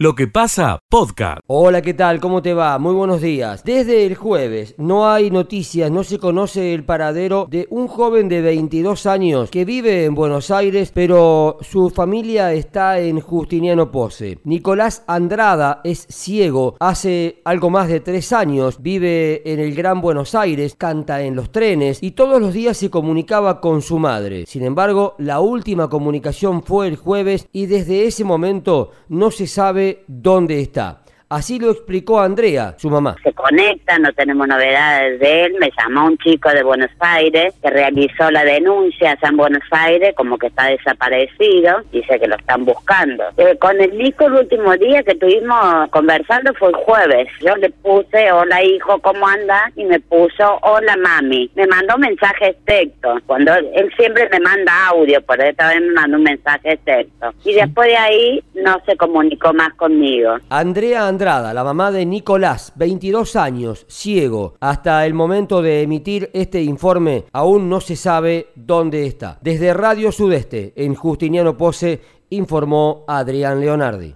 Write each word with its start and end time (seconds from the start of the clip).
Lo 0.00 0.14
que 0.14 0.28
pasa, 0.28 0.78
podcast. 0.88 1.40
Hola, 1.48 1.82
¿qué 1.82 1.92
tal? 1.92 2.20
¿Cómo 2.20 2.40
te 2.40 2.54
va? 2.54 2.78
Muy 2.78 2.94
buenos 2.94 3.20
días. 3.20 3.64
Desde 3.64 4.06
el 4.06 4.14
jueves 4.14 4.76
no 4.78 5.10
hay 5.10 5.28
noticias, 5.28 5.90
no 5.90 6.04
se 6.04 6.20
conoce 6.20 6.72
el 6.72 6.84
paradero 6.84 7.48
de 7.50 7.66
un 7.68 7.88
joven 7.88 8.28
de 8.28 8.40
22 8.40 9.06
años 9.06 9.50
que 9.50 9.64
vive 9.64 10.04
en 10.04 10.14
Buenos 10.14 10.52
Aires, 10.52 10.92
pero 10.94 11.58
su 11.62 11.90
familia 11.90 12.52
está 12.52 13.00
en 13.00 13.18
Justiniano 13.18 13.90
Pose. 13.90 14.38
Nicolás 14.44 15.02
Andrada 15.08 15.80
es 15.82 16.06
ciego, 16.08 16.76
hace 16.78 17.42
algo 17.44 17.68
más 17.68 17.88
de 17.88 17.98
tres 17.98 18.32
años, 18.32 18.80
vive 18.80 19.42
en 19.52 19.58
el 19.58 19.74
Gran 19.74 20.00
Buenos 20.00 20.36
Aires, 20.36 20.76
canta 20.78 21.22
en 21.22 21.34
los 21.34 21.50
trenes 21.50 22.00
y 22.04 22.12
todos 22.12 22.40
los 22.40 22.54
días 22.54 22.76
se 22.76 22.88
comunicaba 22.88 23.60
con 23.60 23.82
su 23.82 23.98
madre. 23.98 24.46
Sin 24.46 24.62
embargo, 24.62 25.16
la 25.18 25.40
última 25.40 25.90
comunicación 25.90 26.62
fue 26.62 26.86
el 26.86 26.94
jueves 26.94 27.48
y 27.50 27.66
desde 27.66 28.06
ese 28.06 28.22
momento 28.22 28.92
no 29.08 29.32
se 29.32 29.48
sabe 29.48 29.87
dónde 30.06 30.60
está. 30.60 31.02
Así 31.30 31.58
lo 31.58 31.70
explicó 31.70 32.20
Andrea, 32.20 32.74
su 32.78 32.88
mamá. 32.88 33.16
Se 33.22 33.34
conecta, 33.34 33.98
no 33.98 34.10
tenemos 34.14 34.48
novedades 34.48 35.20
de 35.20 35.44
él. 35.44 35.56
Me 35.60 35.70
llamó 35.76 36.06
un 36.06 36.16
chico 36.16 36.48
de 36.48 36.62
Buenos 36.62 36.90
Aires 37.00 37.52
que 37.60 37.68
realizó 37.68 38.30
la 38.30 38.44
denuncia 38.44 39.10
allá 39.10 39.28
en 39.28 39.36
Buenos 39.36 39.62
Aires 39.70 40.14
como 40.16 40.38
que 40.38 40.46
está 40.46 40.68
desaparecido. 40.68 41.82
Dice 41.92 42.18
que 42.18 42.28
lo 42.28 42.36
están 42.36 42.64
buscando. 42.64 43.24
Eh, 43.36 43.58
con 43.60 43.78
el 43.78 43.98
Nico 43.98 44.24
el 44.26 44.34
último 44.34 44.74
día 44.76 45.02
que 45.02 45.12
estuvimos 45.12 45.90
conversando 45.90 46.54
fue 46.54 46.70
el 46.70 46.76
jueves. 46.76 47.28
Yo 47.42 47.54
le 47.56 47.68
puse, 47.68 48.32
hola 48.32 48.64
hijo, 48.64 48.98
¿cómo 49.00 49.28
anda? 49.28 49.70
Y 49.76 49.84
me 49.84 50.00
puso, 50.00 50.58
hola 50.62 50.96
mami. 50.96 51.50
Me 51.54 51.66
mandó 51.66 51.98
mensajes 51.98 52.56
texto. 52.64 53.18
Cuando 53.26 53.54
él 53.54 53.92
siempre 53.98 54.26
me 54.32 54.40
manda 54.40 54.86
audio, 54.86 55.20
por 55.20 55.38
esta 55.42 55.68
vez 55.68 55.82
me 55.82 55.92
mandó 55.92 56.16
un 56.16 56.22
mensaje 56.22 56.78
texto. 56.86 57.34
Y 57.44 57.52
después 57.52 57.88
de 57.88 57.96
ahí 57.98 58.44
no 58.54 58.80
se 58.86 58.96
comunicó 58.96 59.52
más 59.52 59.74
conmigo. 59.74 60.38
Andrea 60.48 61.06
La 61.18 61.64
mamá 61.64 61.90
de 61.90 62.06
Nicolás, 62.06 62.72
22 62.76 63.34
años, 63.34 63.86
ciego. 63.88 64.54
Hasta 64.60 65.04
el 65.04 65.14
momento 65.14 65.62
de 65.62 65.82
emitir 65.82 66.30
este 66.32 66.62
informe 66.62 67.24
aún 67.32 67.68
no 67.68 67.80
se 67.80 67.96
sabe 67.96 68.50
dónde 68.54 69.04
está. 69.04 69.36
Desde 69.42 69.74
Radio 69.74 70.12
Sudeste, 70.12 70.74
en 70.76 70.94
Justiniano 70.94 71.56
Pose, 71.56 72.00
informó 72.30 73.04
Adrián 73.08 73.60
Leonardi. 73.60 74.14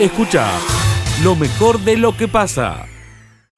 Escucha 0.00 0.50
lo 1.22 1.36
mejor 1.36 1.78
de 1.78 1.96
lo 1.96 2.16
que 2.16 2.26
pasa. 2.26 2.91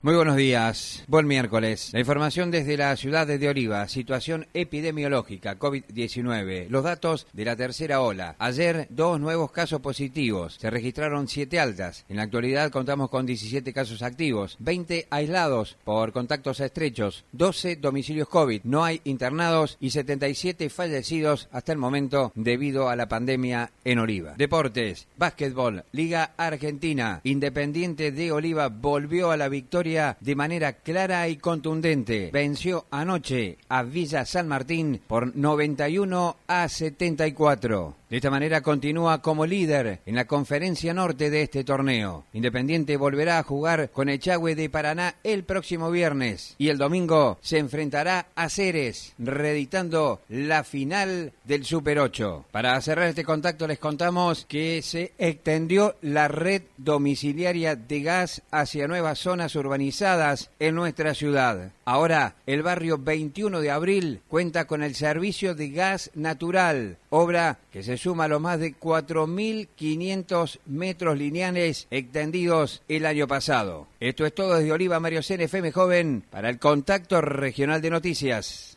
Muy 0.05 0.17
buenos 0.17 0.37
días. 0.37 1.03
Buen 1.09 1.27
miércoles. 1.27 1.89
La 1.95 2.01
información 2.01 2.51
desde 2.51 2.77
la 2.77 2.95
ciudad 2.95 3.27
de 3.27 3.49
Oliva. 3.49 3.89
Situación 3.89 4.47
epidemiológica 4.53 5.59
COVID-19. 5.59 6.69
Los 6.69 6.85
datos 6.85 7.27
de 7.33 7.47
la 7.47 7.57
tercera 7.57 8.03
ola. 8.03 8.37
Ayer, 8.39 8.87
dos 8.91 9.19
nuevos 9.19 9.51
casos 9.51 9.81
positivos. 9.81 10.59
Se 10.61 10.69
registraron 10.69 11.27
siete 11.27 11.59
altas. 11.59 12.05
En 12.11 12.19
la 12.19 12.25
actualidad 12.25 12.71
contamos 12.71 13.09
con 13.09 13.25
17 13.25 13.73
casos 13.73 14.03
activos, 14.03 14.59
20 14.59 15.07
aislados 15.09 15.79
por 15.85 16.13
contactos 16.13 16.61
estrechos, 16.61 17.25
12 17.33 17.77
domicilios 17.77 18.29
COVID. 18.29 18.61
No 18.65 18.85
hay 18.85 19.01
internados 19.05 19.79
y 19.81 19.89
77 19.89 20.69
fallecidos 20.69 21.49
hasta 21.51 21.73
el 21.73 21.79
momento 21.79 22.31
debido 22.35 22.91
a 22.91 22.97
la 22.97 23.09
pandemia 23.09 23.71
en 23.87 24.01
Oliva. 24.01 24.35
Deportes. 24.37 25.07
Básquetbol. 25.17 25.85
Liga 25.93 26.35
Argentina. 26.37 27.23
Independiente 27.25 28.13
de 28.13 28.33
Oliva 28.33 28.69
volvió 28.69 29.31
a 29.31 29.39
la 29.39 29.49
victoria 29.49 29.94
de 30.21 30.35
manera 30.35 30.73
clara 30.73 31.29
y 31.29 31.37
contundente. 31.37 32.31
Venció 32.33 32.87
anoche 32.91 33.59
a 33.69 33.83
Villa 33.83 34.25
San 34.25 34.49
Martín 34.49 35.01
por 35.07 35.37
91 35.37 36.37
a 36.47 36.69
74. 36.69 37.95
De 38.15 38.19
esta 38.19 38.31
manera 38.31 38.61
continúa 38.61 39.21
como 39.21 39.45
líder 39.45 39.99
en 40.07 40.15
la 40.15 40.29
conferencia 40.29 40.95
norte 40.95 41.31
de 41.31 41.43
este 41.43 41.65
torneo. 41.65 42.23
Independiente 42.33 42.97
volverá 42.97 43.41
a 43.41 43.43
jugar 43.43 43.91
con 43.91 44.09
Echagüe 44.09 44.55
de 44.55 44.71
Paraná 44.71 45.17
el 45.25 45.43
próximo 45.43 45.91
viernes 45.91 46.55
y 46.57 46.69
el 46.69 46.79
domingo 46.79 47.39
se 47.41 47.59
enfrentará 47.59 48.29
a 48.37 48.49
Ceres, 48.51 49.15
reeditando 49.19 50.21
la 50.29 50.63
final 50.63 51.33
del 51.43 51.65
Super 51.65 51.99
8. 51.99 52.45
Para 52.53 52.81
cerrar 52.83 53.09
este 53.09 53.25
contacto 53.25 53.67
les 53.67 53.81
contamos 53.81 54.47
que 54.49 54.81
se 54.83 55.13
extendió 55.19 55.97
la 56.01 56.29
red 56.29 56.63
domiciliaria 56.77 57.75
de 57.75 58.01
gas 58.01 58.43
hacia 58.53 58.87
nuevas 58.87 59.19
zonas 59.19 59.57
urbanizadas 59.57 60.53
en 60.61 60.77
nuestra 60.77 61.15
ciudad. 61.15 61.73
Ahora, 61.85 62.37
el 62.47 62.63
barrio 62.63 62.97
21 62.97 63.61
de 63.61 63.73
abril 63.73 64.21
cuenta 64.29 64.69
con 64.69 64.85
el 64.85 64.95
servicio 64.95 65.57
de 65.57 65.71
gas 65.71 66.13
natural, 66.15 66.97
obra 67.11 67.59
que 67.73 67.83
se 67.83 68.04
suma 68.05 68.29
los 68.29 68.39
más 68.39 68.61
de 68.61 68.75
4.500 68.75 70.59
metros 70.67 71.17
lineales 71.17 71.87
extendidos 71.91 72.83
el 72.87 73.07
año 73.07 73.27
pasado. 73.27 73.87
Esto 73.99 74.27
es 74.27 74.35
todo 74.35 74.57
desde 74.57 74.73
Oliva 74.73 75.01
Mario 75.01 75.21
FM 75.27 75.73
Joven 75.73 76.23
para 76.31 76.51
el 76.51 76.59
Contacto 76.59 77.23
Regional 77.23 77.81
de 77.81 77.89
Noticias. 77.89 78.77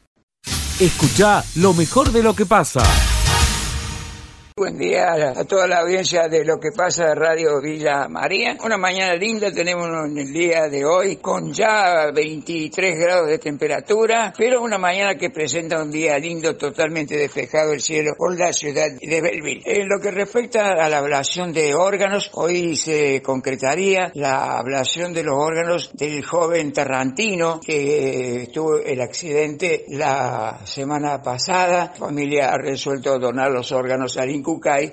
Escucha 0.79 1.43
lo 1.55 1.73
mejor 1.73 2.13
de 2.13 2.23
lo 2.23 2.35
que 2.35 2.45
pasa. 2.45 3.16
Buen 4.57 4.79
día 4.79 5.13
a 5.13 5.45
toda 5.45 5.67
la 5.67 5.81
audiencia 5.81 6.27
de 6.27 6.43
lo 6.43 6.59
que 6.59 6.71
pasa 6.75 7.09
de 7.09 7.13
Radio 7.13 7.61
Villa 7.61 8.07
María. 8.09 8.57
Una 8.65 8.75
mañana 8.75 9.13
linda 9.13 9.51
tenemos 9.51 9.87
en 10.09 10.17
el 10.17 10.33
día 10.33 10.67
de 10.67 10.83
hoy 10.83 11.17
con 11.17 11.53
ya 11.53 12.09
23 12.11 12.97
grados 12.97 13.27
de 13.27 13.37
temperatura, 13.37 14.33
pero 14.35 14.63
una 14.63 14.79
mañana 14.79 15.13
que 15.13 15.29
presenta 15.29 15.79
un 15.79 15.91
día 15.91 16.17
lindo 16.17 16.57
totalmente 16.57 17.15
despejado 17.15 17.71
el 17.71 17.81
cielo 17.81 18.13
por 18.17 18.35
la 18.35 18.51
ciudad 18.51 18.87
de 18.99 19.21
Belleville. 19.21 19.61
En 19.63 19.87
lo 19.87 19.99
que 19.99 20.09
respecta 20.09 20.71
a 20.71 20.89
la 20.89 20.97
ablación 20.97 21.53
de 21.53 21.75
órganos, 21.75 22.31
hoy 22.33 22.75
se 22.75 23.21
concretaría 23.21 24.11
la 24.15 24.57
ablación 24.57 25.13
de 25.13 25.23
los 25.23 25.37
órganos 25.37 25.91
del 25.93 26.25
joven 26.25 26.73
Tarrantino 26.73 27.59
que 27.63 28.49
tuvo 28.51 28.77
el 28.77 29.01
accidente 29.01 29.85
la 29.89 30.61
semana 30.63 31.21
pasada. 31.21 31.93
La 31.93 32.07
familia 32.07 32.53
ha 32.53 32.57
resuelto 32.57 33.19
donar 33.19 33.51
los 33.51 33.71
órganos 33.71 34.17
al 34.17 34.31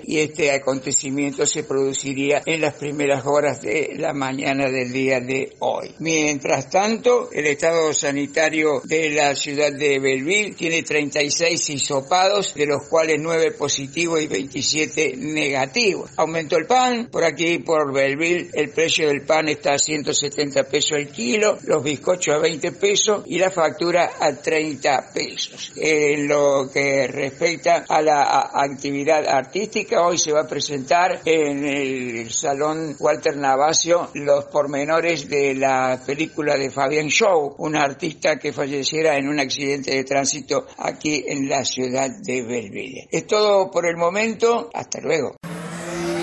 y 0.05 0.19
este 0.19 0.51
acontecimiento 0.51 1.47
se 1.47 1.63
produciría 1.63 2.43
en 2.45 2.61
las 2.61 2.75
primeras 2.75 3.25
horas 3.25 3.63
de 3.63 3.95
la 3.97 4.13
mañana 4.13 4.69
del 4.69 4.93
día 4.93 5.21
de 5.21 5.55
hoy. 5.61 5.95
Mientras 6.01 6.69
tanto, 6.69 7.31
el 7.31 7.47
estado 7.47 7.93
sanitario 7.95 8.83
de 8.83 9.11
la 9.11 9.37
ciudad 9.37 9.73
de 9.73 10.01
Belleville 10.01 10.57
tiene 10.57 10.83
36 10.83 11.71
hisopados, 11.71 12.53
de 12.55 12.67
los 12.67 12.89
cuales 12.89 13.19
9 13.21 13.53
positivos 13.53 14.21
y 14.21 14.27
27 14.27 15.19
negativos. 15.19 16.11
Aumentó 16.17 16.57
el 16.57 16.67
pan, 16.67 17.09
por 17.13 17.23
aquí 17.23 17.59
por 17.59 17.93
Belleville 17.93 18.51
el 18.55 18.71
precio 18.71 19.07
del 19.07 19.23
pan 19.23 19.49
está 19.49 19.75
a 19.75 19.79
170 19.79 20.65
pesos 20.65 20.99
el 20.99 21.11
kilo, 21.11 21.59
los 21.63 21.85
bizcochos 21.85 22.35
a 22.35 22.39
20 22.39 22.73
pesos 22.73 23.23
y 23.27 23.39
la 23.39 23.53
factura 23.53 24.15
a 24.19 24.35
30 24.35 25.13
pesos. 25.15 25.73
En 25.77 26.27
lo 26.27 26.69
que 26.73 27.07
respecta 27.07 27.85
a 27.89 28.03
la 28.03 28.51
actividad 28.53 29.44
artística. 29.45 30.07
Hoy 30.07 30.17
se 30.19 30.33
va 30.33 30.41
a 30.41 30.49
presentar 30.49 31.21
en 31.25 31.65
el 31.65 32.31
Salón 32.31 32.97
Walter 32.99 33.37
Navacio 33.37 34.09
los 34.15 34.45
pormenores 34.47 35.29
de 35.29 35.55
la 35.55 35.99
película 36.07 36.57
de 36.57 36.71
Fabián 36.71 37.09
Show, 37.09 37.55
un 37.59 37.77
artista 37.77 38.39
que 38.39 38.53
falleciera 38.53 39.17
en 39.17 39.29
un 39.29 39.39
accidente 39.39 39.95
de 39.95 40.05
tránsito 40.05 40.67
aquí 40.79 41.25
en 41.27 41.49
la 41.49 41.65
ciudad 41.65 42.09
de 42.23 42.43
Belville. 42.43 43.07
Es 43.11 43.27
todo 43.27 43.71
por 43.71 43.87
el 43.87 43.97
momento. 43.97 44.71
Hasta 44.73 45.01
luego. 45.01 45.37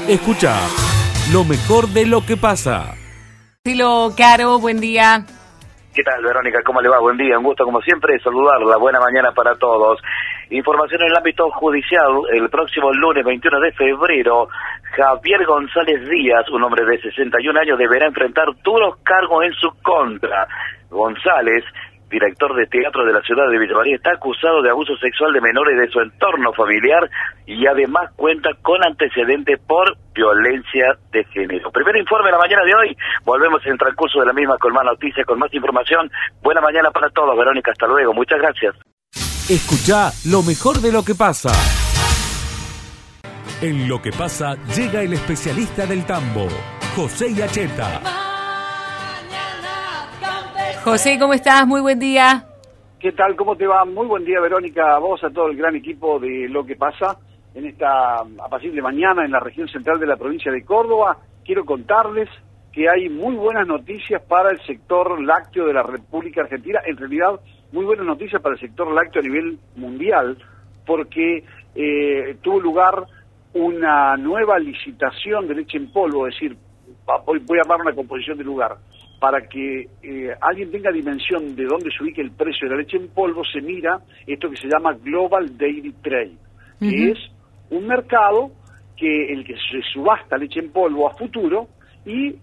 Escucha 0.08 0.60
lo 1.32 1.44
mejor 1.44 1.88
de 1.90 2.08
lo 2.08 2.26
que 2.26 2.38
pasa. 2.38 2.96
Estilo 3.64 4.14
Caro, 4.18 4.58
buen 4.60 4.80
día. 4.80 5.26
¿Qué 5.94 6.04
tal, 6.04 6.24
Verónica? 6.24 6.60
¿Cómo 6.66 6.82
le 6.82 6.90
va? 6.90 7.00
Buen 7.00 7.18
día, 7.18 7.38
un 7.38 7.44
gusto 7.44 7.66
como 7.66 7.82
siempre 7.82 8.18
saludarla. 8.24 8.78
Buena 8.78 9.00
mañana 9.00 9.32
para 9.36 9.56
todos. 9.56 10.00
Información 10.52 11.02
en 11.02 11.08
el 11.08 11.18
ámbito 11.18 11.50
judicial. 11.52 12.12
El 12.34 12.50
próximo 12.50 12.92
lunes 12.92 13.24
21 13.24 13.60
de 13.62 13.72
febrero, 13.72 14.50
Javier 14.96 15.46
González 15.46 16.08
Díaz, 16.10 16.50
un 16.50 16.64
hombre 16.64 16.86
de 16.86 17.00
61 17.02 17.58
años, 17.58 17.80
deberá 17.80 18.08
enfrentar 18.08 18.48
duros 18.62 18.98
cargos 19.04 19.46
en 19.46 19.54
su 19.54 19.72
contra. 19.82 20.48
González 20.90 21.64
director 22.10 22.54
de 22.54 22.68
teatro 22.68 23.06
de 23.06 23.14
la 23.14 23.22
ciudad 23.22 23.48
de 23.50 23.58
Villa 23.58 23.74
María, 23.74 23.96
está 23.96 24.12
acusado 24.12 24.62
de 24.62 24.70
abuso 24.70 24.98
sexual 24.98 25.32
de 25.32 25.40
menores 25.40 25.80
de 25.80 25.88
su 25.88 26.02
entorno 26.02 26.52
familiar 26.52 27.10
y 27.46 27.66
además 27.66 28.12
cuenta 28.18 28.50
con 28.62 28.84
antecedentes 28.86 29.60
por 29.66 29.96
violencia 30.14 30.98
de 31.14 31.24
género. 31.24 31.72
Primer 31.72 31.96
informe 31.96 32.26
de 32.26 32.32
la 32.34 32.38
mañana 32.38 32.66
de 32.66 32.76
hoy. 32.76 32.98
Volvemos 33.24 33.66
en 33.66 33.72
el 33.72 33.78
transcurso 33.78 34.20
de 34.20 34.26
la 34.26 34.34
misma 34.34 34.58
con 34.58 34.74
más 34.74 34.84
noticias, 34.84 35.26
con 35.26 35.40
más 35.40 35.54
información. 35.54 36.12
Buena 36.44 36.60
mañana 36.60 36.92
para 36.92 37.10
todos, 37.10 37.38
Verónica. 37.38 37.72
Hasta 37.72 37.88
luego. 37.88 38.14
Muchas 38.14 38.40
gracias. 38.40 38.91
Escucha 39.50 40.12
lo 40.30 40.44
mejor 40.44 40.78
de 40.82 40.92
lo 40.92 41.04
que 41.04 41.16
pasa. 41.16 41.50
En 43.62 43.90
lo 43.90 44.02
que 44.02 44.12
pasa 44.12 44.56
llega 44.76 45.02
el 45.02 45.14
especialista 45.14 45.86
del 45.86 46.06
tambo, 46.06 46.48
José 46.96 47.34
Yacheta. 47.34 48.02
José, 50.84 51.18
¿cómo 51.20 51.34
estás? 51.34 51.68
Muy 51.68 51.82
buen 51.82 52.00
día. 52.00 52.46
¿Qué 53.00 53.12
tal? 53.12 53.36
¿Cómo 53.36 53.56
te 53.56 53.66
va? 53.66 53.84
Muy 53.84 54.06
buen 54.06 54.24
día, 54.24 54.40
Verónica, 54.40 54.96
a 54.96 55.00
vos, 55.00 55.24
a 55.24 55.30
todo 55.32 55.48
el 55.48 55.58
gran 55.58 55.76
equipo 55.76 56.20
de 56.20 56.48
Lo 56.48 56.64
que 56.64 56.76
pasa. 56.76 57.18
en 57.54 57.66
esta 57.66 58.20
apacible 58.46 58.82
mañana 58.82 59.26
en 59.26 59.32
la 59.32 59.40
región 59.40 59.68
central 59.68 60.00
de 60.00 60.08
la 60.08 60.16
provincia 60.16 60.52
de 60.52 60.64
Córdoba, 60.64 61.18
quiero 61.44 61.66
contarles 61.66 62.30
que 62.72 62.88
hay 62.88 63.10
muy 63.10 63.36
buenas 63.36 63.68
noticias 63.68 64.22
para 64.22 64.52
el 64.52 64.62
sector 64.66 65.22
lácteo 65.22 65.66
de 65.66 65.74
la 65.74 65.84
República 65.84 66.42
Argentina, 66.42 66.80
en 66.86 66.96
realidad 66.96 67.40
muy 67.72 67.86
buenas 67.86 68.06
noticias 68.06 68.42
para 68.42 68.56
el 68.56 68.62
sector 68.62 68.92
lácteo 68.94 69.22
a 69.22 69.26
nivel 69.26 69.58
mundial, 69.76 70.38
porque 70.86 71.44
eh, 71.76 72.36
tuvo 72.42 72.60
lugar 72.60 73.06
una 73.54 74.18
nueva 74.18 74.60
licitación 74.60 75.48
de 75.48 75.56
leche 75.56 75.78
en 75.78 75.92
polvo, 75.92 76.28
es 76.28 76.36
decir, 76.36 76.58
voy, 77.26 77.40
voy 77.40 77.58
a 77.58 77.62
armar 77.62 77.82
una 77.82 77.96
composición 77.96 78.38
de 78.38 78.44
lugar, 78.44 78.78
para 79.20 79.48
que 79.48 79.88
eh, 80.02 80.34
alguien 80.42 80.72
tenga 80.72 80.92
dimensión 80.92 81.56
de 81.56 81.66
dónde 81.66 81.92
se 81.96 82.04
ubique 82.04 82.22
el 82.22 82.32
precio 82.32 82.68
de 82.68 82.76
la 82.76 82.82
leche 82.82 82.98
en 82.98 83.10
polvo, 83.10 83.44
se 83.46 83.62
mira 83.62 84.00
esto 84.26 84.50
que 84.50 84.58
se 84.58 84.68
llama 84.68 84.94
Global 84.94 85.58
Daily 85.58 85.94
Trade, 86.02 86.38
que 86.80 87.12
es 87.12 87.20
un 87.70 87.88
mercado 87.88 88.52
que 88.98 89.32
el 89.32 89.46
que 89.46 89.54
se 89.54 89.82
subasta 89.94 90.38
leche 90.38 90.60
en 90.60 90.72
polvo 90.72 91.08
a 91.08 91.14
futuro 91.14 91.68
y 92.06 92.36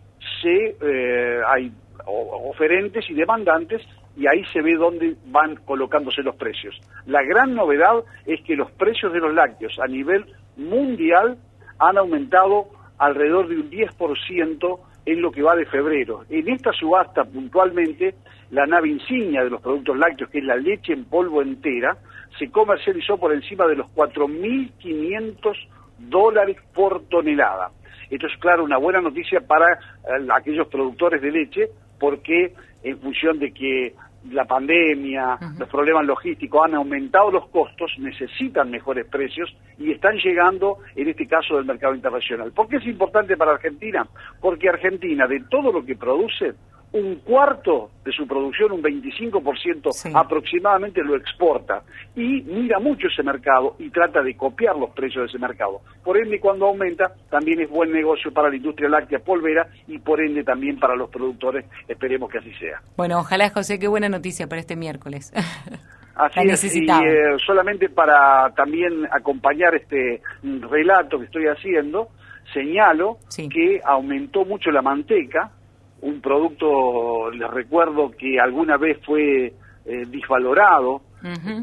se 0.43 0.77
eh, 0.81 1.41
hay 1.47 1.73
oferentes 2.07 3.05
y 3.11 3.15
demandantes 3.15 3.83
y 4.19 4.27
ahí 4.27 4.45
se 4.53 4.61
ve 4.61 4.75
dónde 4.75 5.15
van 5.27 5.57
colocándose 5.65 6.23
los 6.23 6.35
precios. 6.35 6.79
La 7.07 7.23
gran 7.23 7.55
novedad 7.55 8.03
es 8.27 8.43
que 8.43 8.57
los 8.57 8.71
precios 8.73 9.13
de 9.13 9.21
los 9.21 9.33
lácteos 9.33 9.79
a 9.79 9.87
nivel 9.87 10.27
mundial 10.57 11.39
han 11.79 11.99
aumentado 11.99 12.67
alrededor 12.99 13.47
de 13.47 13.57
un 13.57 13.71
10% 13.71 14.81
en 15.07 15.23
lo 15.23 15.31
que 15.31 15.43
va 15.43 15.55
de 15.55 15.67
febrero. 15.67 16.25
En 16.29 16.49
esta 16.49 16.73
subasta 16.73 17.25
puntualmente, 17.25 18.17
la 18.51 18.67
nave 18.67 18.89
insignia 18.89 19.45
de 19.45 19.51
los 19.51 19.63
productos 19.63 19.97
lácteos, 19.97 20.31
que 20.31 20.39
es 20.39 20.45
la 20.45 20.57
leche 20.57 20.93
en 20.93 21.05
polvo 21.05 21.41
entera, 21.41 21.97
se 22.39 22.51
comercializó 22.51 23.19
por 23.19 23.33
encima 23.33 23.67
de 23.69 23.77
los 23.77 23.87
4.500 23.95 25.55
dólares 25.99 26.57
por 26.75 27.05
tonelada. 27.09 27.71
Esto 28.11 28.27
es, 28.27 28.37
claro, 28.41 28.65
una 28.65 28.79
buena 28.79 29.01
noticia 29.01 29.41
para 29.41 29.67
eh, 29.75 30.27
aquellos 30.35 30.67
productores 30.69 31.23
de 31.23 31.31
leche, 31.31 31.69
porque 32.01 32.53
en 32.83 32.99
función 33.01 33.39
de 33.39 33.53
que 33.53 33.95
la 34.31 34.45
pandemia, 34.45 35.39
los 35.59 35.69
problemas 35.69 36.05
logísticos 36.05 36.65
han 36.65 36.75
aumentado 36.75 37.31
los 37.31 37.49
costos, 37.49 37.93
necesitan 37.99 38.71
mejores 38.71 39.07
precios 39.07 39.55
y 39.79 39.93
están 39.93 40.17
llegando, 40.19 40.79
en 40.97 41.09
este 41.09 41.27
caso, 41.27 41.57
del 41.57 41.65
mercado 41.65 41.95
internacional. 41.95 42.53
¿Por 42.53 42.69
qué 42.69 42.77
es 42.77 42.87
importante 42.87 43.37
para 43.37 43.53
Argentina? 43.53 44.07
Porque 44.41 44.69
Argentina, 44.69 45.27
de 45.27 45.45
todo 45.49 45.73
lo 45.73 45.85
que 45.85 45.97
produce, 45.97 46.55
un 46.93 47.17
cuarto 47.17 47.91
de 48.05 48.13
su 48.13 48.27
producción, 48.27 48.73
un 48.73 48.83
25% 48.83 50.13
aproximadamente 50.15 51.03
lo 51.03 51.17
exporta 51.17 51.83
y 52.17 52.43
mira 52.43 52.79
mucho 52.79 53.09
ese 53.09 53.23
mercado 53.23 53.77
y 53.79 53.91
trata 53.91 54.23
de 54.23 54.35
copiar 54.37 54.77
los 54.77 54.91
precios 54.91 55.25
de 55.25 55.27
ese 55.27 55.39
mercado. 55.39 55.81
Por 56.03 56.17
ende, 56.17 56.41
cuando 56.41 56.67
aumenta, 56.67 57.13
también 57.31 57.61
es 57.61 57.69
buen 57.69 57.93
negocio 57.93 58.33
para 58.33 58.49
la 58.49 58.57
industria 58.57 58.89
láctea 58.89 59.19
polvera 59.19 59.69
y 59.87 59.99
por 59.99 60.21
ende 60.21 60.45
también 60.45 60.79
para 60.79 60.97
los 60.97 61.11
productores. 61.11 61.67
Esperemos 61.87 62.31
que 62.31 62.39
así 62.39 62.53
sea. 62.55 62.81
Bueno, 62.97 63.19
ojalá, 63.19 63.51
José, 63.51 63.79
qué 63.79 63.89
buena 63.89 64.09
noticia 64.09 64.47
para 64.47 64.61
este 64.61 64.77
miércoles. 64.77 65.33
Así 66.19 66.41
es, 66.41 66.75
y 66.75 66.85
eh, 66.85 67.37
solamente 67.47 67.89
para 67.91 68.53
también 68.57 69.07
acompañar 69.13 69.77
este 69.77 70.21
relato 70.43 71.17
que 71.21 71.27
estoy 71.27 71.47
haciendo, 71.47 72.09
señalo 72.53 73.19
que 73.37 73.81
aumentó 73.85 74.45
mucho 74.45 74.73
la 74.73 74.83
manteca, 74.83 75.53
un 76.01 76.21
producto, 76.21 77.31
les 77.31 77.51
recuerdo 77.51 78.11
que 78.11 78.39
alguna 78.39 78.77
vez 78.77 78.99
fue 79.05 79.53
eh, 79.85 80.05
disvalorado, 80.09 81.03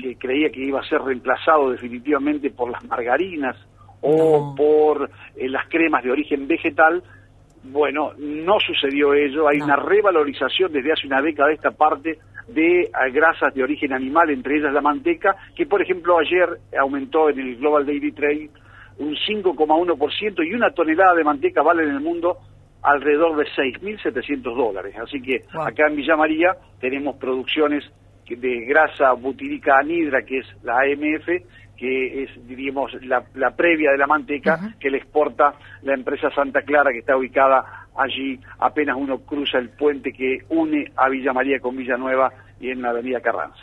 que 0.01 0.17
creía 0.17 0.49
que 0.49 0.59
iba 0.59 0.81
a 0.81 0.89
ser 0.89 1.01
reemplazado 1.01 1.71
definitivamente 1.71 2.49
por 2.49 2.69
las 2.69 2.83
margarinas 2.85 3.55
o 4.01 4.53
por 4.55 5.09
eh, 5.35 5.47
las 5.47 5.67
cremas 5.69 6.03
de 6.03 6.11
origen 6.11 6.47
vegetal. 6.47 7.01
Bueno, 7.63 8.11
no 8.17 8.59
sucedió 8.59 9.13
ello, 9.13 9.47
hay 9.47 9.61
una 9.61 9.77
revalorización 9.77 10.71
desde 10.73 10.91
hace 10.91 11.07
una 11.07 11.21
década 11.21 11.49
de 11.49 11.55
esta 11.55 11.71
parte 11.71 12.19
de 12.47 12.81
eh, 12.81 12.89
grasas 13.11 13.53
de 13.53 13.63
origen 13.63 13.93
animal, 13.93 14.29
entre 14.29 14.57
ellas 14.57 14.73
la 14.73 14.81
manteca, 14.81 15.35
que 15.55 15.65
por 15.65 15.81
ejemplo 15.81 16.19
ayer 16.19 16.49
aumentó 16.79 17.29
en 17.29 17.39
el 17.39 17.55
Global 17.57 17.85
Daily 17.85 18.11
Trade 18.11 18.49
un 18.97 19.15
5,1% 19.15 20.47
y 20.47 20.53
una 20.53 20.71
tonelada 20.71 21.15
de 21.15 21.23
manteca 21.23 21.61
vale 21.61 21.83
en 21.83 21.89
el 21.89 22.01
mundo 22.01 22.37
alrededor 22.85 23.35
de 23.37 23.45
6.700 23.45 24.41
dólares. 24.55 24.95
Así 25.01 25.21
que 25.21 25.41
acá 25.59 25.87
en 25.87 25.95
Villa 25.95 26.15
María 26.15 26.55
tenemos 26.79 27.15
producciones 27.17 27.83
de 28.29 28.65
grasa 28.65 29.11
butírica 29.13 29.77
anhidra, 29.79 30.23
que 30.23 30.39
es 30.39 30.47
la 30.63 30.79
AMF, 30.79 31.27
que 31.77 32.23
es, 32.23 32.47
diríamos, 32.47 32.91
la, 33.03 33.51
previa 33.51 33.91
de 33.91 33.97
la 33.97 34.07
manteca 34.07 34.73
que 34.79 34.89
le 34.89 34.97
exporta 34.97 35.53
la 35.83 35.93
empresa 35.93 36.29
Santa 36.31 36.61
Clara, 36.61 36.91
que 36.91 36.99
está 36.99 37.17
ubicada 37.17 37.87
allí 37.97 38.39
apenas 38.59 38.97
uno 38.97 39.19
cruza 39.19 39.57
el 39.57 39.69
puente 39.69 40.11
que 40.11 40.39
une 40.49 40.91
a 40.95 41.09
Villa 41.09 41.33
María 41.33 41.59
con 41.59 41.75
Villanueva 41.75 42.31
y 42.59 42.69
en 42.69 42.81
la 42.81 42.89
avenida 42.89 43.21
Carranza. 43.21 43.61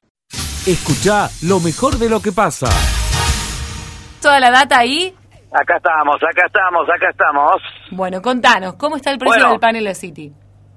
Escucha 0.67 1.29
lo 1.43 1.61
mejor 1.61 1.99
de 1.99 2.09
lo 2.09 2.21
que 2.21 2.33
pasa. 2.33 2.67
Toda 4.21 4.39
la 4.39 4.51
data 4.51 4.79
ahí 4.79 5.13
Acá 5.53 5.77
estamos, 5.77 6.17
acá 6.17 6.47
estamos, 6.47 6.89
acá 6.89 7.11
estamos. 7.11 7.63
Bueno, 7.91 8.23
contanos, 8.23 8.75
¿cómo 8.75 8.97
está 8.97 9.11
el 9.11 9.19
precio 9.19 9.51
del 9.51 9.61
pan 9.61 9.77
en 9.77 9.85
la 9.85 9.95
City? 9.95 10.33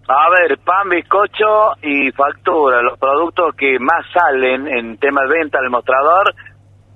A 0.08 0.30
ver, 0.30 0.60
pan, 0.60 0.90
bizcocho 0.90 1.74
y 1.82 2.12
factura, 2.12 2.82
los 2.82 3.00
productos 3.00 3.56
que 3.56 3.80
más 3.80 4.06
salen 4.14 4.68
en 4.68 4.98
tema 4.98 5.22
de 5.24 5.40
venta 5.40 5.58
al 5.60 5.72
mostrador. 5.72 6.36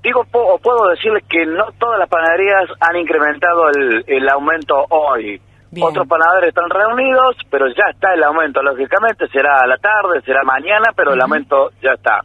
Digo, 0.03 0.25
o 0.31 0.59
puedo 0.59 0.89
decirles 0.89 1.23
que 1.27 1.45
no 1.45 1.65
todas 1.79 1.99
las 1.99 2.07
panaderías 2.07 2.69
han 2.79 2.97
incrementado 2.97 3.69
el, 4.05 4.29
aumento 4.29 4.75
hoy. 4.89 5.41
Otros 5.81 6.07
panaderos 6.07 6.49
están 6.49 6.69
reunidos, 6.69 7.35
pero 7.49 7.67
ya 7.67 7.89
está 7.91 8.13
el 8.13 8.23
aumento. 8.23 8.61
Lógicamente 8.61 9.27
será 9.29 9.59
a 9.61 9.67
la 9.67 9.77
tarde, 9.77 10.21
será 10.23 10.43
mañana, 10.43 10.91
pero 10.95 11.13
el 11.13 11.21
aumento 11.21 11.71
ya 11.81 11.93
está. 11.93 12.21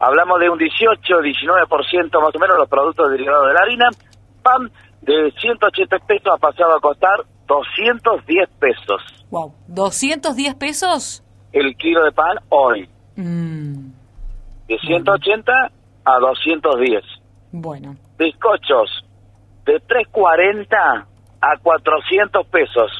Hablamos 0.00 0.40
de 0.40 0.50
un 0.50 0.58
18, 0.58 0.98
19% 0.98 2.20
más 2.20 2.34
o 2.34 2.38
menos 2.38 2.58
los 2.58 2.68
productos 2.68 3.10
derivados 3.10 3.46
de 3.48 3.54
la 3.54 3.60
harina. 3.60 3.88
Pan 4.42 4.70
de 5.04 5.32
180 5.38 5.98
pesos 6.06 6.32
ha 6.34 6.38
pasado 6.38 6.76
a 6.76 6.80
costar 6.80 7.24
210 7.46 8.48
pesos. 8.58 9.02
Wow, 9.30 9.54
¿210 9.68 10.58
pesos? 10.58 11.22
El 11.52 11.76
kilo 11.76 12.04
de 12.04 12.12
pan 12.12 12.38
hoy. 12.48 12.88
Mm. 13.16 13.90
De 14.66 14.78
180 14.78 15.52
a 16.04 16.18
210. 16.18 17.04
Bueno. 17.52 17.96
Bizcochos 18.18 19.04
de 19.66 19.80
340 19.80 21.06
a 21.40 21.58
400 21.62 22.46
pesos. 22.46 22.90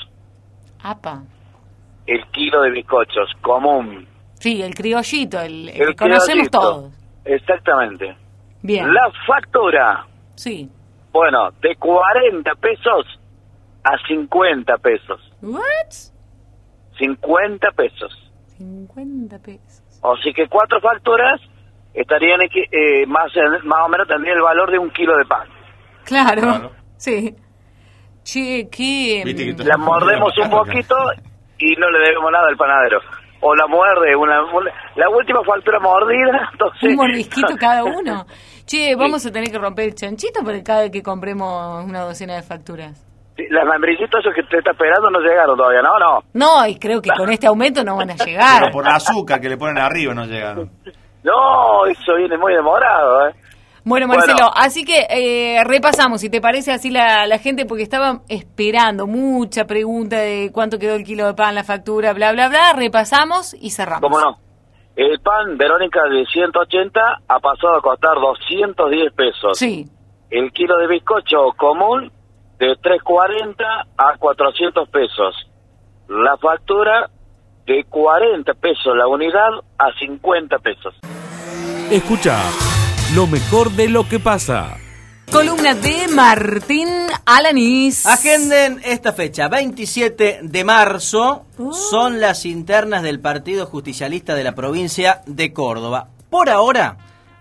Apa. 0.82 1.22
El 2.06 2.24
kilo 2.28 2.62
de 2.62 2.70
bizcochos 2.70 3.30
común. 3.40 4.06
Sí, 4.34 4.60
el 4.60 4.74
criollito, 4.74 5.40
el, 5.40 5.96
conocemos 5.96 6.50
todos. 6.50 6.92
Exactamente. 7.24 8.14
Bien. 8.62 8.92
La 8.92 9.10
factura. 9.26 10.06
Sí. 10.34 10.68
Bueno, 11.14 11.52
de 11.60 11.76
40 11.76 12.54
pesos 12.56 13.06
a 13.84 13.96
50 14.08 14.78
pesos. 14.78 15.20
¿What? 15.42 15.62
50 16.98 17.70
pesos. 17.70 18.32
50 18.58 19.38
pesos. 19.38 19.82
O 20.02 20.16
sea 20.16 20.32
que 20.32 20.48
cuatro 20.48 20.80
facturas 20.80 21.40
estarían 21.94 22.40
eh, 22.42 23.06
más, 23.06 23.30
más 23.62 23.80
o 23.86 23.88
menos 23.88 24.08
tendrían 24.08 24.38
el 24.38 24.42
valor 24.42 24.72
de 24.72 24.78
un 24.80 24.90
kilo 24.90 25.16
de 25.16 25.24
pan. 25.24 25.46
Claro, 26.04 26.72
sí. 26.96 27.32
Che, 28.24 28.68
¿qué? 28.68 29.54
La 29.58 29.76
mordemos 29.76 30.36
un 30.36 30.50
poquito 30.50 30.96
y 31.58 31.76
no 31.76 31.90
le 31.90 31.98
debemos 32.00 32.32
nada 32.32 32.48
al 32.48 32.56
panadero. 32.56 32.98
O 33.46 33.54
la 33.54 33.66
muerde, 33.66 34.16
una, 34.16 34.40
la 34.96 35.08
última 35.10 35.40
factura 35.44 35.78
mordida, 35.78 36.48
entonces... 36.52 36.82
Un 36.90 36.96
mordisquito 36.96 37.54
cada 37.60 37.84
uno. 38.00 38.24
Che, 38.64 38.96
vamos 38.96 39.26
a 39.26 39.30
tener 39.30 39.50
que 39.50 39.58
romper 39.58 39.88
el 39.88 39.94
chanchito 39.94 40.42
para 40.42 40.62
cada 40.62 40.80
vez 40.82 40.90
que 40.90 41.02
compremos 41.02 41.84
una 41.84 42.00
docena 42.00 42.36
de 42.36 42.42
facturas. 42.42 43.04
las 43.36 43.66
membricitos 43.66 44.20
esos 44.20 44.32
que 44.34 44.42
te 44.44 44.58
está 44.58 44.70
esperando 44.70 45.10
no 45.10 45.18
llegaron 45.20 45.56
todavía, 45.58 45.82
¿no? 45.82 45.98
No, 45.98 46.22
no 46.32 46.66
y 46.66 46.78
creo 46.78 47.02
que 47.02 47.10
con 47.10 47.30
este 47.30 47.46
aumento 47.46 47.84
no 47.84 47.96
van 47.96 48.12
a 48.12 48.14
llegar. 48.24 48.60
Pero 48.62 48.72
por 48.72 48.88
azúcar 48.88 49.38
que 49.40 49.50
le 49.50 49.58
ponen 49.58 49.76
arriba 49.76 50.14
no 50.14 50.24
llegaron. 50.24 50.70
No, 51.22 51.84
eso 51.86 52.14
viene 52.16 52.38
muy 52.38 52.54
demorado, 52.54 53.28
¿eh? 53.28 53.34
Bueno, 53.84 54.08
Marcelo, 54.08 54.50
así 54.54 54.82
que 54.84 55.06
eh, 55.10 55.62
repasamos, 55.64 56.22
si 56.22 56.30
te 56.30 56.40
parece 56.40 56.72
así 56.72 56.90
la, 56.90 57.26
la 57.26 57.38
gente, 57.38 57.66
porque 57.66 57.82
estaba 57.82 58.22
esperando 58.28 59.06
mucha 59.06 59.66
pregunta 59.66 60.16
de 60.16 60.50
cuánto 60.54 60.78
quedó 60.78 60.94
el 60.94 61.04
kilo 61.04 61.26
de 61.26 61.34
pan, 61.34 61.54
la 61.54 61.64
factura, 61.64 62.14
bla, 62.14 62.32
bla, 62.32 62.48
bla. 62.48 62.72
Repasamos 62.72 63.54
y 63.60 63.70
cerramos. 63.70 64.00
¿Cómo 64.00 64.18
no? 64.18 64.38
El 64.96 65.20
pan, 65.20 65.58
Verónica, 65.58 66.00
de 66.04 66.24
180 66.24 67.00
ha 67.28 67.40
pasado 67.40 67.76
a 67.76 67.82
costar 67.82 68.14
210 68.14 69.12
pesos. 69.12 69.58
Sí. 69.58 69.86
El 70.30 70.50
kilo 70.52 70.76
de 70.78 70.86
bizcocho 70.86 71.52
común 71.56 72.10
de 72.58 72.76
340 72.80 73.64
a 73.98 74.16
400 74.16 74.88
pesos. 74.88 75.50
La 76.08 76.36
factura 76.38 77.10
de 77.66 77.84
40 77.84 78.54
pesos 78.54 78.96
la 78.96 79.06
unidad 79.08 79.50
a 79.78 79.92
50 79.98 80.58
pesos. 80.58 80.94
Escucha 81.90 82.38
lo 83.14 83.26
mejor 83.26 83.70
de 83.72 83.88
lo 83.88 84.08
que 84.08 84.18
pasa. 84.18 84.76
Columna 85.30 85.74
de 85.74 86.08
Martín 86.08 86.88
Alanís. 87.24 88.06
Agenden 88.06 88.80
esta 88.84 89.12
fecha, 89.12 89.48
27 89.48 90.40
de 90.42 90.64
marzo, 90.64 91.44
Oh. 91.58 91.72
son 91.72 92.20
las 92.20 92.44
internas 92.46 93.02
del 93.02 93.20
Partido 93.20 93.66
Justicialista 93.66 94.34
de 94.34 94.44
la 94.44 94.54
provincia 94.54 95.22
de 95.26 95.52
Córdoba. 95.52 96.08
Por 96.30 96.50
ahora, 96.50 96.96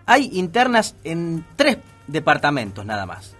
hay 0.05 0.29
internas 0.33 0.95
en 1.03 1.45
tres 1.55 1.77
departamentos 2.07 2.85
nada 2.85 3.05
más. 3.05 3.35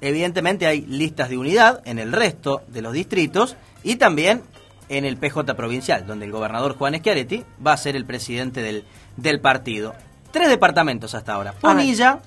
Evidentemente 0.00 0.66
hay 0.66 0.82
listas 0.82 1.28
de 1.28 1.38
unidad 1.38 1.80
en 1.84 1.98
el 1.98 2.12
resto 2.12 2.62
de 2.68 2.82
los 2.82 2.92
distritos 2.92 3.56
y 3.84 3.96
también 3.96 4.42
en 4.88 5.04
el 5.04 5.16
PJ 5.16 5.54
provincial, 5.54 6.06
donde 6.06 6.26
el 6.26 6.32
gobernador 6.32 6.76
Juan 6.76 6.94
Schiaretti 6.98 7.44
va 7.64 7.72
a 7.72 7.76
ser 7.76 7.96
el 7.96 8.04
presidente 8.04 8.62
del, 8.62 8.84
del 9.16 9.40
partido. 9.40 9.94
Tres 10.32 10.48
departamentos 10.48 11.14
hasta 11.14 11.34
ahora. 11.34 11.52
Punilla, 11.52 12.20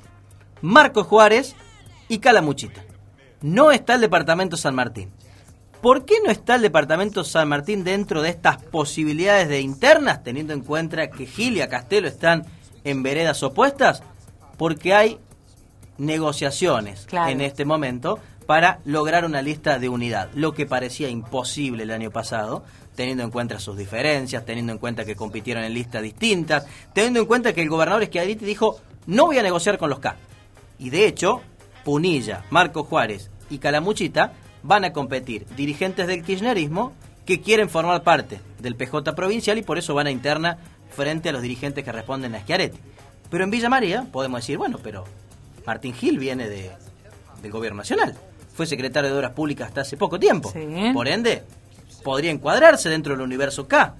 Marcos 0.61 1.07
Juárez 1.07 1.55
y 2.07 2.19
Calamuchita. 2.19 2.83
No 3.41 3.71
está 3.71 3.95
el 3.95 4.01
departamento 4.01 4.57
San 4.57 4.75
Martín. 4.75 5.11
¿Por 5.81 6.05
qué 6.05 6.15
no 6.23 6.31
está 6.31 6.55
el 6.55 6.61
departamento 6.61 7.23
San 7.23 7.47
Martín 7.49 7.83
dentro 7.83 8.21
de 8.21 8.29
estas 8.29 8.57
posibilidades 8.61 9.49
de 9.49 9.61
internas, 9.61 10.23
teniendo 10.23 10.53
en 10.53 10.61
cuenta 10.61 11.09
que 11.09 11.25
Gil 11.27 11.57
y 11.61 11.67
Castelo 11.67 12.07
están 12.07 12.45
en 12.83 13.03
veredas 13.03 13.43
opuestas? 13.43 14.01
Porque 14.57 14.93
hay 14.95 15.19
negociaciones 15.97 17.05
Claro. 17.05 17.29
en 17.31 17.41
este 17.41 17.65
momento 17.65 18.19
para 18.45 18.79
lograr 18.85 19.25
una 19.25 19.41
lista 19.41 19.79
de 19.79 19.89
unidad, 19.89 20.29
lo 20.35 20.53
que 20.53 20.65
parecía 20.65 21.09
imposible 21.09 21.83
el 21.83 21.91
año 21.91 22.11
pasado, 22.11 22.63
teniendo 22.95 23.23
en 23.23 23.31
cuenta 23.31 23.59
sus 23.59 23.77
diferencias, 23.77 24.45
teniendo 24.45 24.71
en 24.71 24.79
cuenta 24.79 25.05
que 25.05 25.15
compitieron 25.15 25.63
en 25.63 25.73
listas 25.73 26.01
distintas, 26.01 26.65
teniendo 26.93 27.19
en 27.19 27.25
cuenta 27.25 27.53
que 27.53 27.61
el 27.61 27.69
gobernador 27.69 28.05
Schiaretti 28.05 28.45
dijo, 28.45 28.79
no 29.05 29.25
voy 29.25 29.37
a 29.37 29.43
negociar 29.43 29.77
con 29.77 29.89
los 29.89 29.99
K. 29.99 30.15
Y 30.79 30.89
de 30.89 31.07
hecho, 31.07 31.41
Punilla, 31.83 32.43
Marco 32.49 32.83
Juárez 32.83 33.29
y 33.49 33.59
Calamuchita 33.59 34.33
van 34.63 34.85
a 34.85 34.93
competir 34.93 35.45
dirigentes 35.55 36.07
del 36.07 36.23
kirchnerismo 36.23 36.93
que 37.25 37.41
quieren 37.41 37.69
formar 37.69 38.03
parte 38.03 38.39
del 38.59 38.75
PJ 38.75 39.13
provincial 39.15 39.57
y 39.57 39.63
por 39.63 39.77
eso 39.77 39.93
van 39.93 40.07
a 40.07 40.11
interna 40.11 40.57
frente 40.89 41.29
a 41.29 41.31
los 41.31 41.41
dirigentes 41.41 41.83
que 41.83 41.91
responden 41.91 42.35
a 42.35 42.41
Schiaretti. 42.41 42.79
Pero 43.29 43.43
en 43.43 43.51
Villa 43.51 43.69
María 43.69 44.07
podemos 44.11 44.41
decir, 44.41 44.57
bueno, 44.57 44.79
pero 44.81 45.05
Martín 45.65 45.93
Gil 45.93 46.19
viene 46.19 46.47
de, 46.47 46.71
del 47.41 47.51
gobierno 47.51 47.77
nacional. 47.77 48.15
Fue 48.53 48.65
secretario 48.65 49.09
de 49.09 49.17
Obras 49.17 49.31
Públicas 49.31 49.67
hasta 49.67 49.81
hace 49.81 49.97
poco 49.97 50.19
tiempo. 50.19 50.51
Sí. 50.51 50.91
Por 50.93 51.07
ende, 51.07 51.43
podría 52.05 52.29
encuadrarse 52.29 52.87
dentro 52.87 53.13
del 53.13 53.23
universo 53.23 53.67
K. 53.67 53.95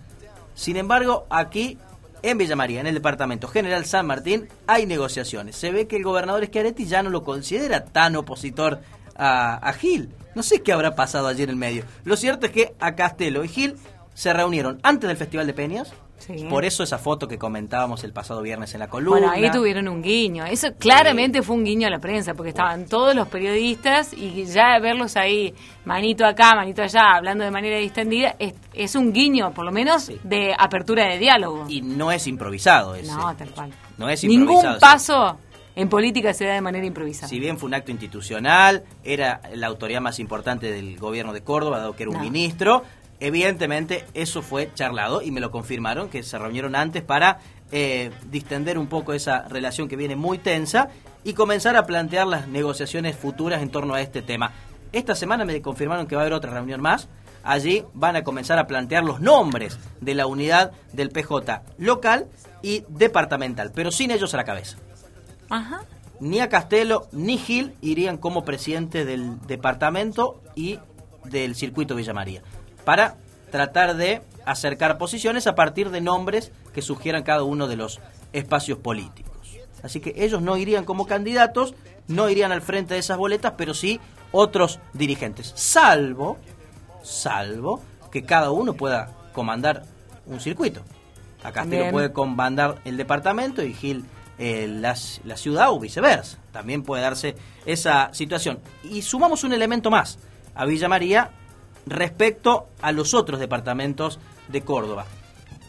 Sin 0.54 0.78
embargo, 0.78 1.26
aquí 1.32 1.80
en 2.22 2.38
Villa 2.38 2.56
María, 2.56 2.80
en 2.80 2.88
el 2.88 2.94
departamento 2.94 3.48
general 3.48 3.84
San 3.86 4.06
Martín, 4.06 4.48
hay 4.68 4.86
negociaciones. 4.86 5.56
Se 5.56 5.72
ve 5.72 5.88
que 5.88 5.98
el 5.98 6.04
gobernador 6.04 6.46
Schiaretti 6.46 6.86
ya 6.86 7.02
no 7.02 7.10
lo 7.10 7.24
considera 7.24 7.84
tan 7.84 8.16
opositor 8.16 8.80
a, 9.18 9.56
a 9.56 9.74
Gil. 9.74 10.10
No 10.36 10.44
sé 10.44 10.62
qué 10.62 10.72
habrá 10.72 10.96
pasado 10.96 11.28
allí 11.28 11.44
en 11.44 11.50
el 11.50 11.56
medio. 11.56 11.84
Lo 12.04 12.16
cierto 12.16 12.46
es 12.46 12.52
que 12.52 12.76
a 12.80 12.96
Castelo 12.96 13.44
y 13.44 13.48
Gil 13.48 13.76
se 14.14 14.32
reunieron 14.34 14.80
antes 14.84 15.08
del 15.08 15.18
Festival 15.18 15.48
de 15.48 15.54
Peñas. 15.54 15.92
Sí. 16.18 16.46
Por 16.50 16.66
eso 16.66 16.82
esa 16.82 16.98
foto 16.98 17.28
que 17.28 17.38
comentábamos 17.38 18.04
el 18.04 18.14
pasado 18.14 18.42
viernes 18.42 18.74
en 18.74 18.80
la 18.80 18.88
columna. 18.88 19.28
Bueno, 19.28 19.32
ahí 19.32 19.52
tuvieron 19.52 19.88
un 19.88 20.02
guiño. 20.02 20.46
Eso 20.46 20.70
claramente 20.80 21.42
fue 21.44 21.56
un 21.56 21.64
guiño 21.66 21.88
a 21.88 21.90
la 21.92 22.00
prensa, 22.00 22.34
porque 22.34 22.50
estaban 22.50 22.86
todos 22.88 23.14
los 23.16 23.28
periodistas 23.28 24.14
y 24.14 24.46
ya 24.46 24.80
verlos 24.80 25.18
ahí, 25.18 25.54
manito 25.84 26.26
acá, 26.26 26.56
manito 26.56 26.82
allá, 26.82 27.16
hablando 27.16 27.44
de 27.44 27.52
manera 27.52 27.78
distendida, 27.78 28.36
es, 28.40 28.54
es 28.74 28.96
un 28.96 29.12
guiño, 29.14 29.52
por 29.54 29.66
lo 29.66 29.72
menos, 29.72 30.10
de 30.24 30.56
apertura 30.58 31.06
de 31.08 31.20
diálogo. 31.20 31.66
Y 31.68 31.82
no 31.82 32.12
es 32.12 32.26
improvisado 32.28 32.96
ese. 32.96 33.12
No, 33.12 33.36
tal 33.36 33.50
cual. 33.50 33.72
No 33.98 34.10
es 34.10 34.24
Ningún 34.24 34.56
improvisado. 34.56 34.80
paso 34.80 35.38
en 35.76 35.90
política 35.90 36.34
se 36.34 36.46
da 36.46 36.54
de 36.54 36.62
manera 36.62 36.86
improvisada. 36.86 37.28
Si 37.28 37.38
bien 37.40 37.60
fue 37.60 37.68
un 37.68 37.74
acto 37.74 37.92
institucional, 37.92 38.84
era 39.04 39.42
la 39.54 39.68
autoridad 39.68 40.00
más 40.02 40.20
importante 40.20 40.72
del 40.72 40.98
gobierno 40.98 41.34
de 41.34 41.42
Córdoba, 41.42 41.80
dado 41.80 41.94
que 41.96 42.04
era 42.04 42.12
un 42.12 42.18
No. 42.18 42.24
ministro, 42.24 42.84
evidentemente 43.26 44.06
eso 44.14 44.44
fue 44.44 44.72
charlado 44.76 45.24
y 45.24 45.32
me 45.32 45.42
lo 45.42 45.50
confirmaron, 45.50 46.10
que 46.10 46.22
se 46.22 46.38
reunieron 46.38 46.76
antes 46.76 47.02
para 47.02 47.40
eh, 47.72 48.12
distender 48.30 48.78
un 48.78 48.86
poco 48.86 49.14
esa 49.14 49.48
relación 49.48 49.88
que 49.88 49.96
viene 49.96 50.16
muy 50.16 50.38
tensa 50.38 50.90
y 51.24 51.34
comenzar 51.34 51.76
a 51.76 51.88
plantear 51.88 52.28
las 52.28 52.48
negociaciones 52.48 53.16
futuras 53.16 53.64
en 53.64 53.70
torno 53.70 53.96
a 53.96 54.02
este 54.02 54.22
tema. 54.22 54.52
Esta 54.92 55.16
semana 55.16 55.44
me 55.44 55.60
confirmaron 55.64 56.06
que 56.06 56.16
va 56.16 56.22
a 56.22 56.26
haber 56.26 56.34
otra 56.34 56.52
reunión 56.52 56.82
más. 56.82 57.08
Allí 57.44 57.84
van 57.96 58.16
a 58.16 58.24
comenzar 58.24 58.60
a 58.60 58.68
plantear 58.68 59.04
los 59.04 59.20
nombres 59.22 59.80
de 60.02 60.14
la 60.14 60.28
unidad 60.28 60.72
del 60.94 61.10
PJ 61.10 61.64
local 61.80 62.28
y 62.62 62.86
departamental, 62.90 63.72
pero 63.74 63.92
sin 63.92 64.12
ellos 64.12 64.34
a 64.36 64.38
la 64.38 64.46
cabeza 64.46 64.78
Ajá. 65.50 65.82
ni 66.20 66.40
a 66.40 66.50
Castelo 66.50 67.08
ni 67.12 67.38
Gil 67.38 67.74
irían 67.82 68.18
como 68.18 68.46
presidente 68.46 69.04
del 69.06 69.40
departamento 69.48 70.42
y 70.56 70.80
del 71.24 71.56
circuito 71.56 71.96
Villa 71.96 72.14
María 72.14 72.42
para 72.86 73.16
tratar 73.52 73.96
de 73.96 74.22
acercar 74.46 74.98
posiciones 74.98 75.48
a 75.48 75.56
partir 75.56 75.90
de 75.90 76.02
nombres 76.02 76.52
que 76.74 76.82
sugieran 76.82 77.24
cada 77.24 77.44
uno 77.44 77.68
de 77.68 77.76
los 77.76 78.00
espacios 78.32 78.78
políticos. 78.78 79.34
Así 79.84 80.00
que 80.00 80.14
ellos 80.18 80.42
no 80.42 80.58
irían 80.58 80.86
como 80.86 81.06
candidatos, 81.06 81.76
no 82.08 82.30
irían 82.30 82.52
al 82.52 82.62
frente 82.62 82.94
de 82.94 83.00
esas 83.00 83.18
boletas, 83.18 83.54
pero 83.58 83.74
sí 83.74 84.00
otros 84.32 84.80
dirigentes, 84.94 85.54
salvo, 85.56 86.38
salvo 87.04 87.82
que 88.12 88.24
cada 88.24 88.52
uno 88.52 88.74
pueda 88.74 89.12
comandar 89.34 89.84
un 90.26 90.40
circuito. 90.40 90.82
A 91.44 91.52
Castelo 91.52 91.92
puede 91.92 92.12
comandar 92.12 92.80
el 92.86 92.98
departamento 92.98 93.62
y 93.64 93.74
Gil 93.74 94.06
eh, 94.38 94.68
la, 94.68 94.96
la 95.24 95.38
ciudad 95.38 95.72
o 95.72 95.80
viceversa. 95.80 96.40
También 96.52 96.84
puede 96.84 97.04
darse 97.04 97.36
esa 97.66 98.14
situación. 98.14 98.60
Y 98.84 99.04
sumamos 99.04 99.44
un 99.44 99.54
elemento 99.54 99.92
más 99.92 100.18
a 100.56 100.66
Villa 100.66 100.90
María 100.90 101.30
respecto 101.86 102.68
a 102.82 102.92
los 102.92 103.14
otros 103.14 103.40
departamentos 103.40 104.20
de 104.48 104.62
Córdoba. 104.62 105.06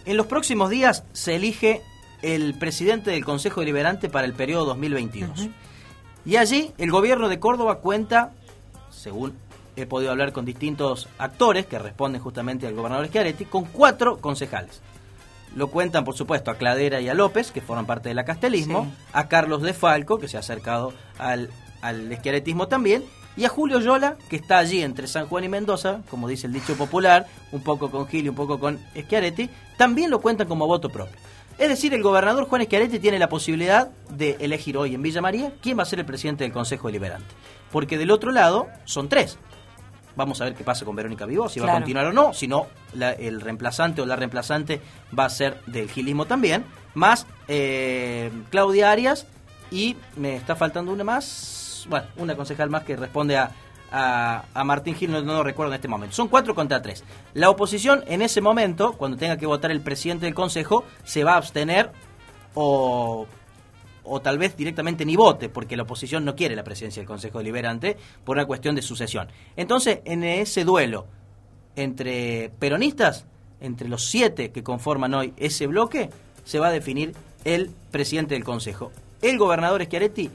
En 0.04 0.16
los 0.16 0.26
próximos 0.26 0.70
días 0.70 1.04
se 1.12 1.36
elige 1.36 1.82
el 2.22 2.54
presidente 2.58 3.10
del 3.10 3.24
Consejo 3.24 3.60
Deliberante 3.60 4.08
para 4.08 4.26
el 4.26 4.32
periodo 4.32 4.66
2022. 4.66 5.48
Y 6.24 6.36
allí 6.36 6.72
el 6.78 6.90
gobierno 6.90 7.28
de 7.28 7.38
Córdoba 7.38 7.80
cuenta, 7.80 8.32
según 8.90 9.34
he 9.76 9.86
podido 9.86 10.10
hablar 10.10 10.32
con 10.32 10.44
distintos 10.44 11.08
actores 11.18 11.66
que 11.66 11.78
responden 11.78 12.20
justamente 12.22 12.66
al 12.66 12.74
gobernador 12.74 13.06
Schiaretti, 13.08 13.44
con 13.44 13.64
cuatro 13.66 14.16
concejales. 14.18 14.80
Lo 15.54 15.68
cuentan, 15.68 16.04
por 16.04 16.16
supuesto, 16.16 16.50
a 16.50 16.56
Cladera 16.56 17.00
y 17.00 17.08
a 17.08 17.14
López, 17.14 17.50
que 17.50 17.60
forman 17.60 17.86
parte 17.86 18.08
del 18.08 18.18
acastelismo, 18.18 18.84
Sí. 18.84 19.04
a 19.12 19.28
Carlos 19.28 19.62
de 19.62 19.72
Falco, 19.74 20.18
que 20.18 20.28
se 20.28 20.36
ha 20.36 20.40
acercado 20.40 20.92
al, 21.18 21.50
al 21.82 22.10
esquiaretismo 22.12 22.68
también, 22.68 23.04
y 23.36 23.44
a 23.44 23.48
Julio 23.48 23.80
Yola, 23.80 24.16
que 24.30 24.36
está 24.36 24.58
allí 24.58 24.82
entre 24.82 25.06
San 25.06 25.26
Juan 25.26 25.44
y 25.44 25.48
Mendoza, 25.48 26.00
como 26.10 26.26
dice 26.28 26.46
el 26.46 26.52
dicho 26.52 26.74
popular, 26.76 27.26
un 27.52 27.62
poco 27.62 27.90
con 27.90 28.06
Gil 28.08 28.26
y 28.26 28.28
un 28.30 28.34
poco 28.34 28.58
con 28.58 28.78
Schiaretti, 28.96 29.50
también 29.76 30.10
lo 30.10 30.20
cuentan 30.20 30.48
como 30.48 30.66
voto 30.66 30.88
propio. 30.88 31.16
Es 31.58 31.68
decir, 31.68 31.94
el 31.94 32.02
gobernador 32.02 32.46
Juan 32.48 32.64
Schiaretti 32.64 32.98
tiene 32.98 33.18
la 33.18 33.28
posibilidad 33.28 33.88
de 34.10 34.36
elegir 34.40 34.76
hoy 34.76 34.94
en 34.94 35.02
Villa 35.02 35.20
María 35.22 35.52
quién 35.62 35.78
va 35.78 35.82
a 35.82 35.86
ser 35.86 35.98
el 36.00 36.04
presidente 36.06 36.44
del 36.44 36.52
Consejo 36.52 36.88
Deliberante. 36.88 37.26
Porque 37.72 37.96
del 37.98 38.10
otro 38.10 38.30
lado 38.30 38.66
son 38.84 39.08
tres. 39.08 39.38
Vamos 40.16 40.40
a 40.40 40.44
ver 40.44 40.54
qué 40.54 40.64
pasa 40.64 40.86
con 40.86 40.96
Verónica 40.96 41.26
Vivo, 41.26 41.48
si 41.50 41.60
va 41.60 41.66
a 41.66 41.68
continuar 41.80 42.06
o 42.06 42.12
no, 42.14 42.32
si 42.32 42.48
no, 42.48 42.66
la- 42.94 43.12
el 43.12 43.40
reemplazante 43.42 44.00
o 44.00 44.06
la 44.06 44.16
reemplazante 44.16 44.80
va 45.18 45.26
a 45.26 45.30
ser 45.30 45.60
del 45.66 45.90
gilismo 45.90 46.24
también, 46.24 46.64
más 46.94 47.26
eh, 47.48 48.30
Claudia 48.50 48.90
Arias 48.90 49.26
y 49.70 49.94
me 50.16 50.36
está 50.36 50.56
faltando 50.56 50.90
una 50.92 51.04
más, 51.04 51.26
bueno, 51.88 52.06
una 52.16 52.36
concejal 52.36 52.70
más 52.70 52.84
que 52.84 52.96
responde 52.96 53.36
a, 53.36 53.50
a, 53.90 54.44
a 54.52 54.64
Martín 54.64 54.94
Gil, 54.94 55.10
no, 55.10 55.22
no 55.22 55.34
lo 55.34 55.42
recuerdo 55.42 55.72
en 55.72 55.76
este 55.76 55.88
momento. 55.88 56.14
Son 56.14 56.28
cuatro 56.28 56.54
contra 56.54 56.82
tres. 56.82 57.04
La 57.34 57.50
oposición 57.50 58.02
en 58.06 58.22
ese 58.22 58.40
momento, 58.40 58.92
cuando 58.94 59.16
tenga 59.16 59.36
que 59.36 59.46
votar 59.46 59.70
el 59.70 59.80
presidente 59.80 60.26
del 60.26 60.34
consejo, 60.34 60.84
se 61.04 61.24
va 61.24 61.34
a 61.34 61.36
abstener 61.36 61.90
o 62.54 63.26
o 64.06 64.20
tal 64.20 64.38
vez 64.38 64.56
directamente 64.56 65.04
ni 65.04 65.16
vote, 65.16 65.48
porque 65.48 65.76
la 65.76 65.82
oposición 65.82 66.24
no 66.24 66.36
quiere 66.36 66.54
la 66.54 66.64
presidencia 66.64 67.00
del 67.00 67.08
Consejo 67.08 67.38
Deliberante 67.38 67.96
por 68.24 68.36
una 68.36 68.46
cuestión 68.46 68.74
de 68.74 68.82
sucesión. 68.82 69.28
Entonces, 69.56 69.98
en 70.04 70.22
ese 70.24 70.64
duelo 70.64 71.06
entre 71.74 72.50
peronistas, 72.58 73.26
entre 73.60 73.88
los 73.88 74.04
siete 74.04 74.52
que 74.52 74.62
conforman 74.62 75.12
hoy 75.14 75.34
ese 75.36 75.66
bloque, 75.66 76.10
se 76.44 76.58
va 76.58 76.68
a 76.68 76.70
definir 76.70 77.14
el 77.44 77.70
presidente 77.90 78.34
del 78.34 78.44
Consejo. 78.44 78.92
El 79.22 79.38
gobernador 79.38 79.82
Schiaretti, 79.84 80.30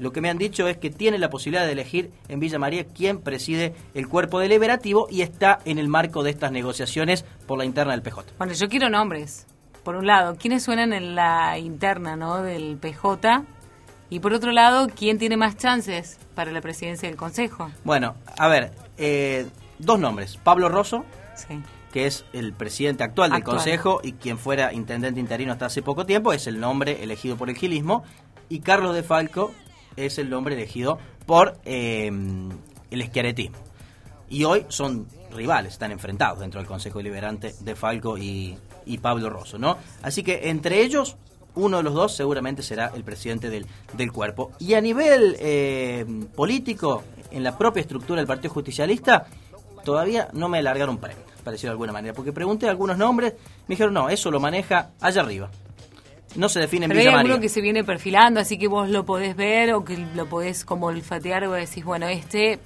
lo 0.00 0.12
que 0.12 0.20
me 0.20 0.30
han 0.30 0.38
dicho 0.38 0.66
es 0.66 0.78
que 0.78 0.90
tiene 0.90 1.18
la 1.18 1.30
posibilidad 1.30 1.66
de 1.66 1.72
elegir 1.72 2.10
en 2.28 2.40
Villa 2.40 2.58
María 2.58 2.84
quién 2.86 3.20
preside 3.20 3.74
el 3.94 4.08
cuerpo 4.08 4.38
deliberativo 4.40 5.06
y 5.10 5.22
está 5.22 5.58
en 5.64 5.78
el 5.78 5.88
marco 5.88 6.22
de 6.22 6.30
estas 6.30 6.50
negociaciones 6.52 7.24
por 7.46 7.58
la 7.58 7.64
interna 7.64 7.92
del 7.92 8.02
PJ. 8.02 8.24
Bueno, 8.38 8.52
yo 8.54 8.68
quiero 8.68 8.88
nombres. 8.88 9.46
Por 9.84 9.96
un 9.96 10.06
lado, 10.06 10.36
¿quiénes 10.36 10.62
suenan 10.62 10.92
en 10.92 11.14
la 11.14 11.58
interna 11.58 12.16
¿no? 12.16 12.42
del 12.42 12.76
PJ? 12.78 13.44
Y 14.08 14.20
por 14.20 14.32
otro 14.32 14.50
lado, 14.52 14.88
¿quién 14.88 15.18
tiene 15.18 15.36
más 15.36 15.56
chances 15.56 16.18
para 16.34 16.50
la 16.50 16.60
presidencia 16.60 17.08
del 17.08 17.16
Consejo? 17.16 17.70
Bueno, 17.84 18.16
a 18.38 18.48
ver, 18.48 18.72
eh, 18.98 19.46
dos 19.78 19.98
nombres. 20.00 20.36
Pablo 20.36 20.68
Rosso, 20.68 21.04
Sí. 21.34 21.60
que 21.92 22.06
es 22.06 22.24
el 22.32 22.52
presidente 22.52 23.04
actual 23.04 23.30
del. 23.30 23.42
Consejo 23.44 24.00
y 24.02 24.12
quien 24.14 24.36
fuera 24.38 24.72
intendente 24.72 25.20
interino 25.20 25.52
hasta 25.52 25.66
hace 25.66 25.80
poco 25.82 26.06
tiempo, 26.06 26.32
es 26.32 26.46
el 26.46 26.58
nombre 26.60 27.02
elegido 27.02 27.36
por 27.36 27.48
el 27.50 27.56
gilismo. 27.56 28.02
Y 28.48 28.60
Carlos 28.60 28.94
de 28.94 29.02
Falco, 29.04 29.52
es 29.96 30.18
el 30.18 30.30
nombre 30.30 30.54
elegido 30.54 30.98
por 31.26 31.58
eh, 31.64 32.10
el 32.90 33.00
esquiaretismo. 33.00 33.58
Y 34.28 34.44
hoy 34.44 34.64
son 34.68 35.08
rivales, 35.32 35.72
están 35.72 35.92
enfrentados 35.92 36.40
dentro 36.40 36.60
del 36.60 36.68
Consejo 36.68 36.98
Deliberante 36.98 37.54
de 37.60 37.74
Falco 37.74 38.16
y, 38.16 38.56
Pablo 39.00 39.30
Rosso, 39.30 39.56
¿no? 39.56 39.78
Así 40.02 40.24
que 40.24 40.50
entre 40.50 40.82
ellos, 40.82 41.16
uno 41.54 41.76
de 41.76 41.82
los 41.84 41.94
dos 41.94 42.16
seguramente 42.16 42.60
será 42.62 42.90
el 42.94 43.04
presidente 43.04 43.48
del, 43.48 43.66
del 43.92 44.10
cuerpo. 44.10 44.50
Y 44.58 44.74
a 44.74 44.80
nivel 44.80 45.36
eh, 45.38 46.04
político, 46.34 47.04
en 47.30 47.44
la 47.44 47.56
propia 47.56 47.80
estructura 47.80 48.20
del 48.20 48.26
Partido 48.26 48.52
Justicialista, 48.52 49.26
todavía 49.84 50.28
no 50.32 50.48
me 50.48 50.58
alargaron 50.58 50.98
premio, 50.98 51.24
para 51.44 51.52
decirlo 51.52 51.70
de 51.70 51.74
alguna 51.74 51.92
manera, 51.92 52.14
porque 52.14 52.32
pregunté 52.32 52.68
algunos 52.68 52.98
nombres, 52.98 53.34
me 53.68 53.74
dijeron, 53.74 53.94
no, 53.94 54.08
eso 54.08 54.30
lo 54.30 54.40
maneja 54.40 54.90
allá 55.00 55.22
arriba. 55.22 55.50
No 56.36 56.48
se 56.48 56.60
define 56.60 56.84
en 56.84 56.90
Pero 56.90 57.00
hay 57.00 57.06
Villa 57.06 57.18
alguno 57.18 57.34
María. 57.34 57.42
que 57.42 57.48
se 57.48 57.60
viene 57.60 57.82
perfilando, 57.84 58.40
así 58.40 58.56
que 58.58 58.68
vos 58.68 58.88
lo 58.88 59.04
podés 59.04 59.34
ver 59.36 59.74
o 59.74 59.84
que 59.84 59.96
lo 60.14 60.26
podés 60.28 60.64
como 60.64 60.86
olfatear 60.86 61.44
o 61.44 61.52
decís, 61.52 61.84
bueno, 61.84 62.06
este 62.06 62.58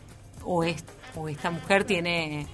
o, 0.44 0.64
es- 0.64 0.85
o 1.16 1.28
esta 1.28 1.50
mujer 1.50 1.85
tiene 1.85 2.47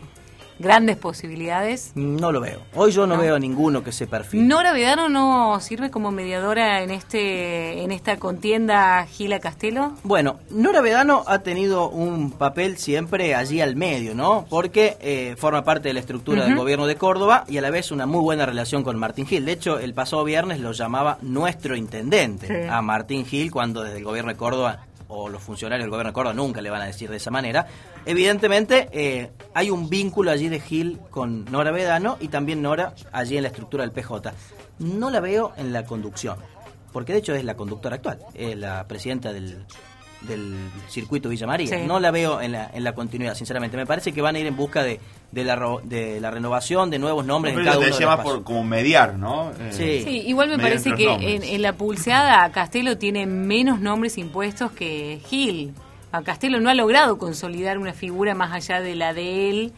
grandes 0.60 0.96
posibilidades. 0.96 1.92
No 1.96 2.30
lo 2.30 2.40
veo. 2.40 2.60
Hoy 2.74 2.92
yo 2.92 3.06
no, 3.06 3.16
No. 3.16 3.22
veo 3.22 3.38
ninguno 3.38 3.82
que 3.82 3.90
se 3.92 4.06
perfile. 4.06 4.44
¿Nora 4.44 4.72
Vedano 4.72 5.08
no 5.08 5.58
sirve 5.60 5.90
como 5.90 6.10
mediadora 6.12 6.82
en 6.82 6.90
este 6.90 7.82
en 7.82 7.90
esta 7.92 8.18
contienda 8.18 9.04
Gila 9.06 9.40
Castelo? 9.40 9.92
Bueno, 10.04 10.38
Nora 10.50 10.80
Vedano 10.80 11.24
ha 11.26 11.40
tenido 11.40 11.88
un 11.88 12.30
papel 12.30 12.76
siempre 12.76 13.34
allí 13.34 13.60
al 13.60 13.74
medio, 13.74 14.14
¿no? 14.14 14.46
Porque 14.48 14.96
eh, 15.00 15.34
forma 15.38 15.64
parte 15.64 15.88
de 15.88 15.94
la 15.94 16.00
estructura 16.00 16.44
del 16.44 16.56
gobierno 16.56 16.86
de 16.86 16.96
Córdoba 16.96 17.44
y 17.48 17.58
a 17.58 17.62
la 17.62 17.70
vez 17.70 17.90
una 17.90 18.06
muy 18.06 18.20
buena 18.20 18.46
relación 18.46 18.84
con 18.84 18.98
Martín 18.98 19.26
Gil. 19.26 19.44
De 19.44 19.52
hecho, 19.52 19.78
el 19.78 19.94
pasado 19.94 20.22
viernes 20.24 20.60
lo 20.60 20.72
llamaba 20.72 21.18
nuestro 21.22 21.74
intendente 21.76 22.46
Sí. 22.46 22.68
a 22.70 22.82
Martín 22.82 23.24
Gil 23.24 23.50
cuando 23.50 23.82
desde 23.82 23.98
el 23.98 24.04
gobierno 24.04 24.30
de 24.30 24.36
Córdoba 24.36 24.80
o 25.10 25.28
los 25.28 25.42
funcionarios 25.42 25.84
del 25.84 25.90
gobierno 25.90 26.10
de 26.10 26.14
Córdoba 26.14 26.34
nunca 26.34 26.60
le 26.62 26.70
van 26.70 26.82
a 26.82 26.86
decir 26.86 27.10
de 27.10 27.16
esa 27.16 27.30
manera. 27.30 27.66
Evidentemente 28.06 28.88
eh, 28.92 29.30
hay 29.52 29.70
un 29.70 29.90
vínculo 29.90 30.30
allí 30.30 30.48
de 30.48 30.60
Gil 30.60 30.98
con 31.10 31.44
Nora 31.46 31.70
Vedano 31.70 32.16
y 32.20 32.28
también 32.28 32.62
Nora 32.62 32.94
allí 33.12 33.36
en 33.36 33.42
la 33.42 33.48
estructura 33.48 33.82
del 33.82 33.92
PJ. 33.92 34.32
No 34.78 35.10
la 35.10 35.20
veo 35.20 35.52
en 35.56 35.72
la 35.72 35.84
conducción, 35.84 36.38
porque 36.92 37.12
de 37.12 37.18
hecho 37.18 37.34
es 37.34 37.44
la 37.44 37.56
conductora 37.56 37.96
actual, 37.96 38.20
es 38.34 38.56
la 38.56 38.86
presidenta 38.86 39.32
del, 39.32 39.66
del 40.22 40.56
circuito 40.88 41.28
Villa 41.28 41.46
María. 41.46 41.78
Sí. 41.78 41.86
No 41.86 42.00
la 42.00 42.10
veo 42.10 42.40
en 42.40 42.52
la, 42.52 42.70
en 42.72 42.84
la 42.84 42.94
continuidad, 42.94 43.34
sinceramente. 43.34 43.76
Me 43.76 43.86
parece 43.86 44.12
que 44.12 44.22
van 44.22 44.36
a 44.36 44.38
ir 44.38 44.46
en 44.46 44.56
busca 44.56 44.82
de, 44.82 45.00
de, 45.32 45.44
la, 45.44 45.56
ro- 45.56 45.80
de 45.84 46.20
la 46.20 46.30
renovación, 46.30 46.90
de 46.90 46.98
nuevos 46.98 47.24
nombres 47.24 47.54
Pero 47.54 47.60
en 47.62 47.66
cada 47.66 47.78
uno 47.78 47.96
de 47.96 48.04
los 48.04 48.20
por 48.20 48.42
como 48.44 48.64
mediar, 48.64 49.14
¿no? 49.16 49.50
Eh, 49.52 49.70
Sí. 49.70 50.02
Sí, 50.04 50.22
igual 50.26 50.48
me 50.48 50.58
parece 50.58 50.92
que 50.94 51.04
en, 51.12 51.42
en 51.44 51.62
la 51.62 51.72
pulseada 51.74 52.50
Castelo 52.52 52.98
tiene 52.98 53.26
menos 53.26 53.80
nombres 53.80 54.18
impuestos 54.18 54.72
que 54.72 55.20
Gil. 55.26 55.72
A 56.12 56.22
Castelo 56.22 56.58
no 56.60 56.68
ha 56.70 56.74
logrado 56.74 57.18
consolidar 57.18 57.78
una 57.78 57.92
figura 57.92 58.34
más 58.34 58.52
allá 58.52 58.80
de 58.80 58.96
la 58.96 59.14
de 59.14 59.50
él. 59.50 59.72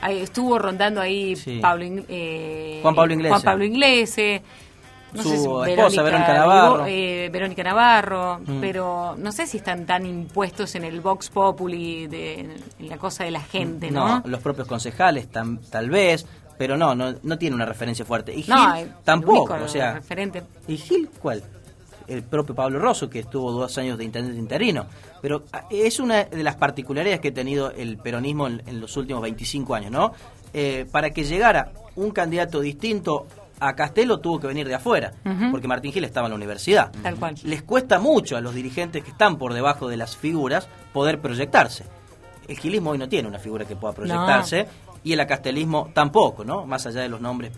Ahí 0.00 0.18
estuvo 0.18 0.58
rondando 0.58 1.00
ahí 1.00 1.34
Sí. 1.36 1.58
Pablo, 1.62 1.84
eh, 2.08 2.78
Juan 2.82 2.94
Pablo 2.94 3.14
Inglese. 3.14 3.30
Juan 3.30 3.42
Pablo 3.42 3.64
Inglese. 3.64 4.42
Su 5.14 5.64
esposa, 5.64 6.02
Verónica 6.02 6.34
Navarro. 6.34 6.86
eh, 6.86 7.28
Verónica 7.32 7.62
Navarro, 7.62 8.40
Mm. 8.46 8.60
pero 8.60 9.14
no 9.16 9.32
sé 9.32 9.46
si 9.46 9.56
están 9.58 9.86
tan 9.86 10.04
impuestos 10.06 10.74
en 10.74 10.84
el 10.84 11.00
Vox 11.00 11.30
Populi, 11.30 12.06
de, 12.06 12.40
en 12.78 12.88
la 12.88 12.98
cosa 12.98 13.24
de 13.24 13.30
la 13.30 13.40
gente, 13.40 13.90
¿no? 13.90 14.22
los 14.26 14.40
propios 14.40 14.68
concejales 14.68 15.30
tam- 15.30 15.60
tal 15.70 15.88
vez, 15.90 16.26
pero 16.58 16.76
no, 16.76 16.94
no, 16.94 17.14
no 17.22 17.38
tiene 17.38 17.54
una 17.56 17.64
referencia 17.66 18.04
fuerte. 18.04 18.32
Y 18.34 18.42
Gil 18.42 18.54
No, 18.54 18.74
el 18.74 18.92
tampoco, 19.04 19.54
o 19.54 19.68
sea, 19.68 19.94
referente. 19.94 20.42
¿y 20.66 20.76
Gil 20.76 21.08
cuál? 21.22 21.42
El 22.06 22.22
propio 22.22 22.54
Pablo 22.54 22.78
Rosso, 22.78 23.08
que 23.10 23.18
estuvo 23.20 23.52
dos 23.52 23.76
años 23.78 23.96
de 23.98 24.04
intendente 24.04 24.38
interino. 24.38 24.86
Pero 25.20 25.44
ah, 25.52 25.64
es 25.70 26.00
una 26.00 26.24
de 26.24 26.42
las 26.42 26.56
particularidades 26.56 27.20
que 27.20 27.28
ha 27.28 27.34
tenido 27.34 27.70
el 27.70 27.98
peronismo 27.98 28.46
en, 28.46 28.62
en 28.66 28.80
los 28.80 28.96
últimos 28.96 29.22
25 29.22 29.74
años, 29.74 29.90
¿no? 29.90 30.12
Eh, 30.54 30.86
para 30.90 31.10
que 31.10 31.24
llegara 31.24 31.70
un 31.96 32.10
candidato 32.10 32.60
distinto 32.60 33.26
a 33.60 33.74
Castelo 33.74 34.20
tuvo 34.20 34.40
que 34.40 34.46
venir 34.46 34.68
de 34.68 34.74
afuera, 34.74 35.12
porque 35.50 35.68
Martín 35.68 35.92
Gil 35.92 36.04
estaba 36.04 36.26
en 36.26 36.32
la 36.32 36.36
universidad. 36.36 36.92
Tal 37.02 37.16
cual. 37.16 37.34
Les 37.42 37.62
cuesta 37.62 37.98
mucho 37.98 38.36
a 38.36 38.40
los 38.40 38.54
dirigentes 38.54 39.02
que 39.02 39.10
están 39.10 39.36
por 39.36 39.54
debajo 39.54 39.88
de 39.88 39.96
las 39.96 40.16
figuras 40.16 40.68
poder 40.92 41.20
proyectarse. 41.20 41.84
El 42.46 42.58
gilismo 42.58 42.90
hoy 42.90 42.98
no 42.98 43.08
tiene 43.08 43.28
una 43.28 43.38
figura 43.38 43.64
que 43.64 43.76
pueda 43.76 43.94
proyectarse 43.94 44.66
y 45.04 45.12
el 45.12 45.20
acastelismo 45.20 45.90
tampoco, 45.92 46.44
¿no? 46.44 46.66
Más 46.66 46.86
allá 46.86 47.02
de 47.02 47.08
los 47.08 47.20
nombres 47.20 47.52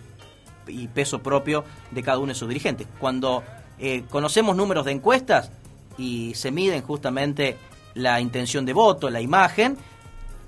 y 0.66 0.88
peso 0.88 1.20
propio 1.20 1.64
de 1.90 2.02
cada 2.02 2.18
uno 2.18 2.28
de 2.28 2.34
sus 2.34 2.48
dirigentes. 2.48 2.86
Cuando 2.98 3.42
eh, 3.78 4.04
conocemos 4.10 4.56
números 4.56 4.84
de 4.84 4.92
encuestas 4.92 5.50
y 5.96 6.34
se 6.34 6.50
miden 6.50 6.82
justamente 6.82 7.56
la 7.94 8.20
intención 8.20 8.64
de 8.64 8.72
voto, 8.72 9.10
la 9.10 9.20
imagen, 9.20 9.76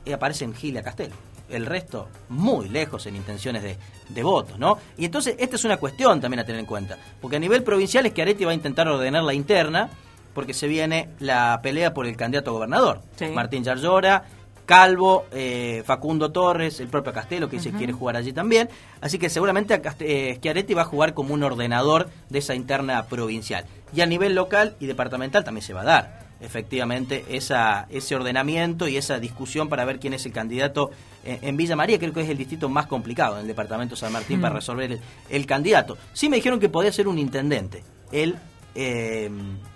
eh, 0.04 0.14
aparecen 0.14 0.54
Gil 0.54 0.74
y 0.74 0.78
a 0.78 0.82
Castelo. 0.82 1.14
El 1.48 1.66
resto 1.66 2.08
muy 2.28 2.68
lejos 2.68 3.06
en 3.06 3.16
intenciones 3.16 3.62
de, 3.62 3.76
de 4.08 4.22
votos, 4.22 4.58
¿no? 4.58 4.78
Y 4.96 5.04
entonces 5.04 5.36
esta 5.38 5.56
es 5.56 5.64
una 5.64 5.76
cuestión 5.76 6.20
también 6.20 6.40
a 6.40 6.44
tener 6.44 6.60
en 6.60 6.66
cuenta, 6.66 6.96
porque 7.20 7.36
a 7.36 7.40
nivel 7.40 7.62
provincial 7.62 8.06
es 8.06 8.12
que 8.12 8.22
Areti 8.22 8.44
va 8.44 8.52
a 8.52 8.54
intentar 8.54 8.88
ordenar 8.88 9.22
la 9.22 9.34
interna, 9.34 9.90
porque 10.34 10.54
se 10.54 10.66
viene 10.66 11.10
la 11.18 11.60
pelea 11.62 11.92
por 11.92 12.06
el 12.06 12.16
candidato 12.16 12.50
a 12.50 12.54
gobernador. 12.54 13.02
Sí. 13.16 13.26
Martín 13.26 13.64
Yarlora, 13.64 14.24
Calvo, 14.64 15.26
eh, 15.32 15.82
Facundo 15.84 16.32
Torres, 16.32 16.80
el 16.80 16.88
propio 16.88 17.12
Castelo 17.12 17.50
que 17.50 17.56
dice 17.56 17.70
Ujú. 17.70 17.78
quiere 17.78 17.92
jugar 17.92 18.16
allí 18.16 18.32
también. 18.32 18.70
Así 19.00 19.18
que 19.18 19.28
seguramente 19.28 19.80
eh, 20.00 20.34
Schiaretti 20.36 20.72
va 20.72 20.82
a 20.82 20.86
jugar 20.86 21.12
como 21.12 21.34
un 21.34 21.42
ordenador 21.42 22.08
de 22.30 22.38
esa 22.38 22.54
interna 22.54 23.04
provincial. 23.04 23.66
Y 23.94 24.00
a 24.00 24.06
nivel 24.06 24.34
local 24.34 24.76
y 24.80 24.86
departamental 24.86 25.44
también 25.44 25.66
se 25.66 25.74
va 25.74 25.82
a 25.82 25.84
dar 25.84 26.21
efectivamente 26.42 27.24
esa, 27.30 27.86
ese 27.88 28.14
ordenamiento 28.16 28.88
y 28.88 28.96
esa 28.96 29.18
discusión 29.18 29.68
para 29.68 29.84
ver 29.84 29.98
quién 30.00 30.12
es 30.12 30.26
el 30.26 30.32
candidato 30.32 30.90
en, 31.24 31.56
Villa 31.56 31.76
María. 31.76 31.98
Creo 31.98 32.12
que 32.12 32.22
es 32.22 32.28
el 32.28 32.36
distrito 32.38 32.68
más 32.68 32.86
complicado 32.86 33.36
en 33.36 33.42
el 33.42 33.46
departamento 33.46 33.94
de 33.94 34.00
San 34.00 34.12
Martín 34.12 34.38
Mm. 34.38 34.42
para 34.42 34.54
resolver 34.56 34.92
el, 34.92 35.00
el 35.30 35.46
candidato. 35.46 35.96
Sí 36.12 36.28
me 36.28 36.36
dijeron 36.36 36.58
que 36.60 36.68
podía 36.68 36.90
ser 36.92 37.08
un 37.08 37.18
intendente, 37.18 37.84
el 38.10 38.36
eh, 38.74 39.30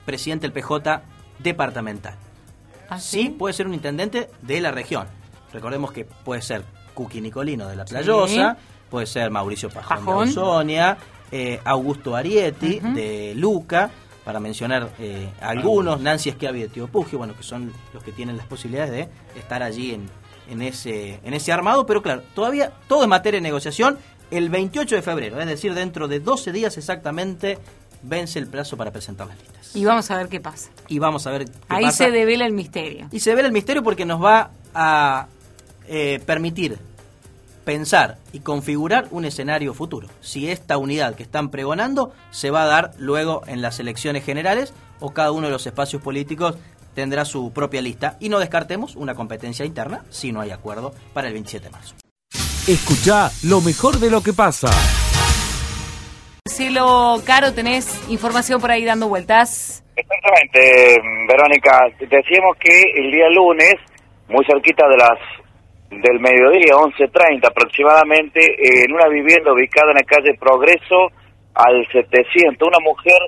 presidente 0.05 0.49
del 0.49 0.53
PJ 0.53 1.03
departamental. 1.39 2.15
¿Ah, 2.89 2.99
Sí, 3.01 3.29
puede 3.31 3.53
ser 3.55 3.67
un 3.67 3.75
intendente 3.75 4.29
de 4.43 4.61
la 4.61 4.71
región. 4.71 5.07
Recordemos 5.53 5.93
que 5.93 6.05
puede 6.05 6.43
ser 6.43 6.63
Cuqui 6.95 7.21
Nicolino 7.21 7.69
de 7.69 7.77
La 7.77 7.85
Playosa, 7.85 8.57
puede 8.91 9.07
ser 9.07 9.31
Mauricio 9.31 9.69
Pajón, 9.71 9.99
Pajón. 10.05 10.25
de 10.25 10.41
Ausonia, 10.41 10.97
eh, 11.31 11.61
Augusto 11.65 12.15
Arietti 12.17 12.79
Ujú. 12.83 12.95
de 12.95 13.35
Luca, 13.37 13.91
para 14.27 14.41
mencionar 14.41 14.91
eh, 14.99 15.29
algunos, 15.41 16.01
Nancy 16.01 16.33
Schiavi 16.33 16.67
de 16.67 16.83
bueno, 17.13 17.37
que 17.37 17.45
son 17.45 17.73
los 17.95 18.03
que 18.03 18.11
tienen 18.11 18.37
las 18.37 18.45
posibilidades 18.47 18.91
de 18.91 19.09
estar 19.39 19.63
allí 19.63 19.95
en, 19.95 20.11
en, 20.51 20.63
ese, 20.63 21.21
en 21.23 21.33
ese 21.33 21.53
armado, 21.53 21.87
pero 21.87 22.03
claro, 22.03 22.25
todavía 22.35 22.73
todo 22.89 23.05
es 23.05 23.09
materia 23.09 23.39
de 23.39 23.43
negociación. 23.43 23.99
El 24.33 24.51
28 24.51 24.97
de 24.97 25.03
febrero, 25.03 25.41
es 25.41 25.47
decir, 25.47 25.75
dentro 25.75 26.09
de 26.09 26.19
12 26.19 26.51
días 26.51 26.77
exactamente, 26.77 27.59
vence 28.03 28.41
el 28.41 28.49
plazo 28.49 28.77
para 28.77 28.91
presentar 28.91 29.29
las 29.29 29.39
listas. 29.39 29.77
Y 29.77 29.85
vamos 29.85 30.11
a 30.11 30.17
ver 30.17 30.29
qué 30.29 30.41
pasa. 30.41 30.71
Y 30.89 30.99
vamos 30.99 31.25
a 31.29 31.31
ver 31.31 31.45
qué 31.45 31.53
Ahí 31.69 31.85
pasa. 31.85 32.07
se 32.07 32.11
devela 32.11 32.47
el 32.47 32.53
misterio. 32.53 33.07
Y 33.13 33.21
se 33.21 33.33
ve 33.33 33.43
el 33.43 33.53
misterio 33.53 33.85
porque 33.85 34.05
nos 34.05 34.21
va 34.21 34.51
a 34.75 35.29
eh, 35.87 36.21
permitir 36.27 36.77
pensar 37.67 38.17
y 38.33 38.41
configurar 38.41 39.09
un 39.11 39.27
escenario 39.27 39.75
futuro. 39.75 40.09
Si 40.21 40.49
esta 40.51 40.79
unidad 40.79 41.17
que 41.17 41.25
están 41.25 41.51
pregonando 41.51 42.13
se 42.31 42.51
va 42.51 42.63
a 42.63 42.67
dar 42.67 42.93
luego 42.97 43.43
en 43.49 43.61
las 43.61 43.81
elecciones 43.81 44.25
generales 44.25 44.73
o 45.01 45.13
cada 45.13 45.33
uno 45.33 45.49
de 45.49 45.53
los 45.53 45.67
espacios 45.67 46.01
políticos 46.01 46.57
tendrá 46.95 47.25
su 47.27 47.53
propia 47.53 47.83
lista. 47.83 48.17
Y 48.21 48.31
no 48.31 48.39
descartemos 48.39 48.95
una 48.95 49.15
competencia 49.15 49.67
interna 49.67 50.05
si 50.11 50.33
no 50.33 50.41
hay 50.41 50.53
acuerdo 50.53 50.95
para 51.13 51.27
el 51.27 51.35
27 51.35 51.67
de 51.67 51.71
marzo. 51.71 51.95
Escucha 52.69 53.31
lo 53.45 53.61
mejor 53.61 53.99
de 53.99 54.11
lo 54.11 54.23
que 54.23 54.33
pasa. 54.33 54.71
Cielo 56.49 57.21
Caro, 57.27 57.53
tenés 57.53 58.09
información 58.09 58.61
por 58.61 58.71
ahí 58.71 58.85
dando 58.85 59.09
vueltas. 59.09 59.83
Exactamente, 59.97 61.03
Verónica. 61.29 61.89
Decíamos 61.99 62.57
que 62.61 62.83
el 62.97 63.11
día 63.11 63.29
lunes, 63.31 63.75
muy 64.29 64.45
cerquita 64.47 64.87
de 64.89 64.97
las 64.97 65.19
del 65.91 66.21
mediodía, 66.21 66.75
11.30 66.75 67.47
aproximadamente, 67.47 68.41
en 68.59 68.93
una 68.93 69.09
vivienda 69.09 69.53
ubicada 69.53 69.93
en 69.93 69.99
la 69.99 70.05
calle 70.05 70.35
Progreso 70.39 71.11
al 71.55 71.87
700, 71.91 72.69
una 72.69 72.81
mujer 72.81 73.19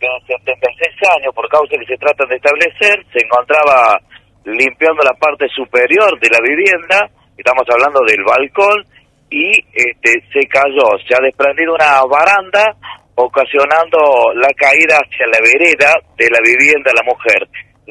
de 0.00 0.06
76 0.26 0.94
años, 1.16 1.34
por 1.34 1.48
causa 1.48 1.76
que 1.76 1.86
se 1.86 1.96
trata 1.96 2.24
de 2.26 2.36
establecer, 2.36 3.04
se 3.12 3.24
encontraba 3.24 4.00
limpiando 4.44 5.02
la 5.02 5.14
parte 5.14 5.46
superior 5.48 6.18
de 6.18 6.28
la 6.30 6.40
vivienda, 6.40 7.10
estamos 7.36 7.64
hablando 7.68 8.00
del 8.06 8.24
balcón, 8.24 8.84
y 9.30 9.60
este, 9.74 10.22
se 10.32 10.46
cayó, 10.48 10.96
se 11.06 11.14
ha 11.14 11.20
desprendido 11.20 11.74
una 11.74 12.02
baranda, 12.08 12.74
ocasionando 13.14 14.32
la 14.34 14.48
caída 14.54 14.96
hacia 15.04 15.26
la 15.26 15.38
vereda 15.42 15.92
de 16.16 16.30
la 16.30 16.38
vivienda 16.40 16.90
de 16.90 16.96
la 16.96 17.04
mujer. 17.04 17.48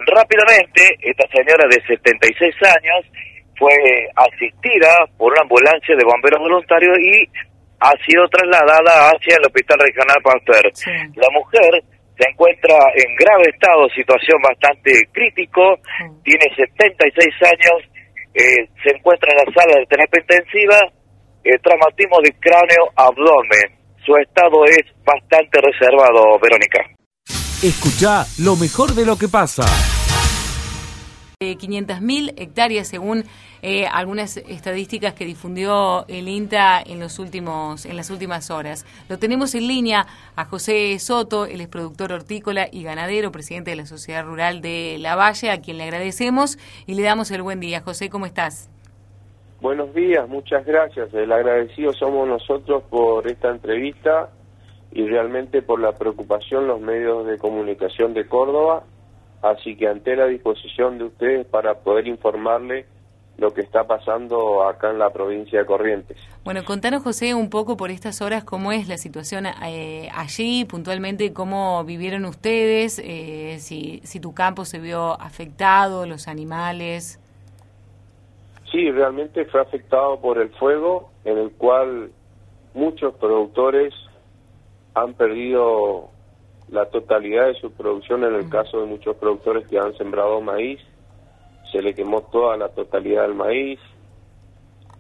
Rápidamente, 0.08 0.98
esta 1.02 1.28
señora 1.28 1.68
de 1.70 1.82
76 1.86 2.56
años 2.64 3.06
fue 3.58 3.74
asistida 4.16 4.90
por 5.18 5.34
una 5.34 5.42
ambulancia 5.42 5.96
de 5.96 6.06
bomberos 6.06 6.40
voluntarios 6.40 6.98
y 7.00 7.26
ha 7.80 7.94
sido 8.06 8.28
trasladada 8.30 9.12
hacia 9.12 9.38
el 9.38 9.46
Hospital 9.46 9.80
Regional 9.80 10.22
Pasteur. 10.24 10.66
Sí. 10.74 10.92
La 11.16 11.30
mujer 11.32 11.84
se 12.18 12.30
encuentra 12.30 12.76
en 12.96 13.16
grave 13.16 13.50
estado, 13.54 13.88
situación 13.90 14.42
bastante 14.42 14.92
crítico, 15.12 15.78
tiene 16.24 16.46
76 16.56 17.28
años, 17.46 17.78
eh, 18.34 18.66
se 18.84 18.90
encuentra 18.96 19.30
en 19.32 19.46
la 19.46 19.54
sala 19.54 19.80
de 19.80 19.86
terapia 19.86 20.22
intensiva, 20.22 20.78
eh, 21.44 21.58
traumatismo 21.62 22.18
de 22.22 22.34
cráneo 22.40 22.90
abdomen. 22.96 23.78
Su 24.04 24.16
estado 24.18 24.66
es 24.66 24.86
bastante 25.06 25.60
reservado, 25.62 26.40
Verónica. 26.40 26.80
Escucha 27.62 28.26
lo 28.40 28.56
mejor 28.56 28.94
de 28.94 29.06
lo 29.06 29.18
que 29.18 29.28
pasa. 29.28 29.64
500.000 31.40 32.34
hectáreas 32.38 32.88
según 32.88 33.26
eh, 33.68 33.86
algunas 33.86 34.38
estadísticas 34.38 35.14
que 35.14 35.26
difundió 35.26 36.06
el 36.08 36.30
INTA 36.30 36.82
en 36.82 37.02
los 37.02 37.20
últimos 37.20 37.86
en 37.86 37.98
las 37.98 38.10
últimas 38.10 38.50
horas. 38.50 38.86
Lo 39.10 39.20
tenemos 39.20 39.56
en 39.56 39.68
línea 39.68 40.08
a 40.38 40.46
José 40.46 40.98
Soto, 41.00 41.46
él 41.46 41.60
es 41.60 41.68
productor 41.68 42.14
hortícola 42.14 42.70
y 42.72 42.84
ganadero, 42.84 43.30
presidente 43.34 43.72
de 43.72 43.76
la 43.76 43.86
Sociedad 43.86 44.24
Rural 44.24 44.62
de 44.62 44.96
La 45.02 45.18
Valle, 45.18 45.52
a 45.52 45.60
quien 45.60 45.80
le 45.80 45.84
agradecemos 45.84 46.58
y 46.86 46.94
le 46.94 47.04
damos 47.04 47.30
el 47.32 47.42
buen 47.42 47.60
día. 47.60 47.82
José, 47.82 48.10
¿cómo 48.10 48.26
estás? 48.26 48.70
Buenos 49.60 49.94
días, 49.94 50.30
muchas 50.30 50.66
gracias. 50.66 51.14
El 51.14 51.30
agradecido 51.34 51.92
somos 51.92 52.26
nosotros 52.26 52.84
por 52.90 53.28
esta 53.28 53.50
entrevista 53.50 54.30
y 54.94 55.06
realmente 55.06 55.62
por 55.62 55.82
la 55.82 55.92
preocupación 55.92 56.68
los 56.68 56.80
medios 56.80 57.28
de 57.28 57.38
comunicación 57.38 58.14
de 58.14 58.26
Córdoba 58.28 58.86
Así 59.42 59.76
que 59.76 59.88
ante 59.88 60.16
la 60.16 60.26
disposición 60.26 60.98
de 60.98 61.06
ustedes 61.06 61.46
para 61.46 61.76
poder 61.76 62.08
informarle 62.08 62.86
lo 63.38 63.54
que 63.54 63.62
está 63.62 63.86
pasando 63.86 64.64
acá 64.68 64.90
en 64.90 64.98
la 64.98 65.12
provincia 65.12 65.60
de 65.60 65.66
Corrientes. 65.66 66.18
Bueno, 66.44 66.66
contanos, 66.66 67.04
José, 67.04 67.36
un 67.36 67.50
poco 67.50 67.78
por 67.78 67.92
estas 67.92 68.22
horas 68.22 68.44
cómo 68.44 68.72
es 68.72 68.88
la 68.88 68.98
situación 68.98 69.46
eh, 69.46 70.10
allí, 70.14 70.66
puntualmente 70.66 71.34
cómo 71.34 71.84
vivieron 71.84 72.26
ustedes, 72.26 73.00
eh, 73.04 73.58
si, 73.60 74.02
si 74.04 74.20
tu 74.20 74.34
campo 74.34 74.66
se 74.66 74.80
vio 74.80 75.20
afectado, 75.22 76.08
los 76.08 76.28
animales. 76.28 77.20
Sí, 78.72 78.92
realmente 78.92 79.46
fue 79.46 79.62
afectado 79.62 80.20
por 80.20 80.40
el 80.40 80.50
fuego, 80.50 81.12
en 81.24 81.38
el 81.38 81.52
cual 81.52 82.12
muchos 82.74 83.14
productores 83.16 83.94
han 84.94 85.14
perdido 85.14 86.10
la 86.70 86.86
totalidad 86.88 87.48
de 87.48 87.54
su 87.56 87.72
producción 87.72 88.24
en 88.24 88.34
el 88.34 88.50
caso 88.50 88.82
de 88.82 88.88
muchos 88.88 89.16
productores 89.18 89.68
que 89.68 89.78
han 89.78 89.96
sembrado 89.96 90.42
maíz, 90.42 90.82
se 91.72 91.82
le 91.82 91.94
quemó 91.94 92.22
toda 92.24 92.58
la 92.58 92.70
totalidad 92.70 93.24
del 93.24 93.36
maíz, 93.36 93.80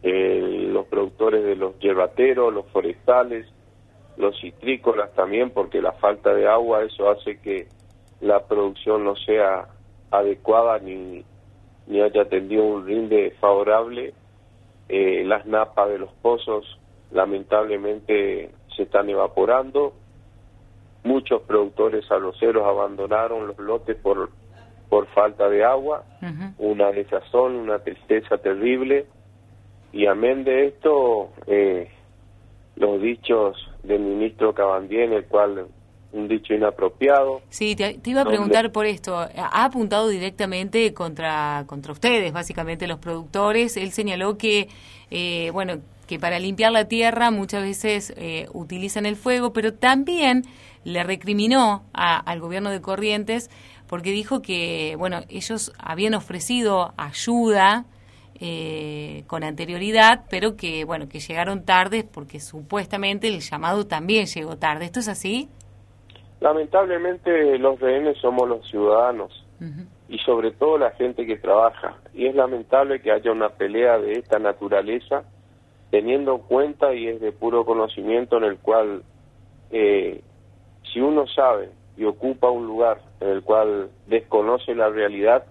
eh, 0.03 0.67
los 0.71 0.85
productores 0.87 1.43
de 1.43 1.55
los 1.55 1.77
yerbateros, 1.79 2.53
los 2.53 2.67
forestales, 2.67 3.47
los 4.17 4.39
citrícolas 4.39 5.13
también, 5.13 5.51
porque 5.51 5.81
la 5.81 5.93
falta 5.93 6.33
de 6.33 6.47
agua 6.47 6.83
eso 6.83 7.09
hace 7.09 7.39
que 7.39 7.67
la 8.21 8.45
producción 8.45 9.03
no 9.03 9.15
sea 9.15 9.67
adecuada 10.11 10.79
ni, 10.79 11.23
ni 11.87 12.01
haya 12.01 12.25
tenido 12.25 12.63
un 12.63 12.85
rinde 12.85 13.31
favorable. 13.39 14.13
Eh, 14.89 15.23
las 15.25 15.45
napas 15.45 15.89
de 15.89 15.99
los 15.99 16.11
pozos 16.21 16.79
lamentablemente 17.11 18.51
se 18.75 18.83
están 18.83 19.09
evaporando 19.09 19.93
Muchos 21.07 21.41
productores 21.43 22.03
arroceros 22.11 22.65
abandonaron 22.65 23.47
los 23.47 23.57
lotes 23.59 23.95
por, 23.95 24.29
por 24.89 25.07
falta 25.07 25.49
de 25.49 25.63
agua, 25.63 26.03
una 26.57 26.91
desazón, 26.91 27.55
una 27.55 27.79
tristeza 27.79 28.37
terrible. 28.37 29.05
Y 29.91 30.05
amén 30.05 30.43
de 30.43 30.67
esto, 30.67 31.29
eh, 31.47 31.89
los 32.75 33.01
dichos 33.01 33.57
del 33.83 34.01
ministro 34.01 34.53
Cabandien, 34.53 35.13
el 35.13 35.25
cual 35.25 35.67
un 36.11 36.27
dicho 36.27 36.53
inapropiado. 36.53 37.41
Sí, 37.49 37.75
te, 37.75 37.99
iba 38.05 38.21
a 38.21 38.25
preguntar 38.25 38.71
por 38.71 38.85
esto. 38.85 39.17
Ha 39.17 39.65
apuntado 39.65 40.07
directamente 40.07 40.93
contra, 40.93 41.65
contra 41.67 41.91
ustedes, 41.91 42.31
básicamente 42.31 42.87
los 42.87 42.99
productores. 42.99 43.77
Él 43.77 43.91
señaló 43.91 44.37
que, 44.37 44.69
eh, 45.11 45.49
bueno, 45.51 45.79
que 46.07 46.19
para 46.19 46.39
limpiar 46.39 46.71
la 46.71 46.87
tierra 46.87 47.31
muchas 47.31 47.61
veces 47.61 48.13
eh, 48.17 48.47
utilizan 48.53 49.05
el 49.05 49.15
fuego, 49.15 49.51
pero 49.51 49.73
también 49.73 50.43
le 50.83 51.03
recriminó 51.03 51.83
al 51.91 52.39
gobierno 52.39 52.69
de 52.69 52.79
Corrientes 52.79 53.49
porque 53.87 54.11
dijo 54.11 54.41
que, 54.41 54.95
bueno, 54.97 55.21
ellos 55.29 55.73
habían 55.79 56.13
ofrecido 56.13 56.93
ayuda 56.97 57.85
eh, 58.39 59.23
con 59.27 59.43
anterioridad, 59.43 60.25
pero 60.29 60.55
que, 60.55 60.85
bueno, 60.85 61.09
que 61.09 61.19
llegaron 61.19 61.65
tarde 61.65 62.03
porque 62.03 62.39
supuestamente 62.39 63.27
el 63.27 63.39
llamado 63.39 63.87
también 63.87 64.27
llegó 64.27 64.57
tarde. 64.57 64.85
¿Esto 64.85 64.99
es 64.99 65.07
así? 65.07 65.49
Lamentablemente 66.39 67.57
los 67.57 67.79
rehenes 67.79 68.17
somos 68.19 68.47
los 68.47 68.67
ciudadanos 68.69 69.43
y 70.07 70.19
sobre 70.19 70.51
todo 70.51 70.77
la 70.77 70.91
gente 70.91 71.25
que 71.25 71.37
trabaja. 71.37 71.97
Y 72.13 72.27
es 72.27 72.35
lamentable 72.35 73.01
que 73.01 73.11
haya 73.11 73.31
una 73.31 73.49
pelea 73.49 73.97
de 73.97 74.13
esta 74.13 74.37
naturaleza 74.37 75.23
teniendo 75.89 76.35
en 76.35 76.41
cuenta 76.41 76.93
y 76.93 77.07
es 77.07 77.19
de 77.19 77.31
puro 77.31 77.65
conocimiento 77.65 78.37
en 78.37 78.43
el 78.43 78.57
cual 78.59 79.01
eh, 79.71 80.21
si 80.93 80.99
uno 80.99 81.25
sabe 81.27 81.69
y 81.97 82.05
ocupa 82.05 82.49
un 82.49 82.67
lugar 82.67 83.01
en 83.19 83.29
el 83.29 83.43
cual 83.43 83.89
desconoce 84.05 84.75
la 84.75 84.89
realidad, 84.89 85.45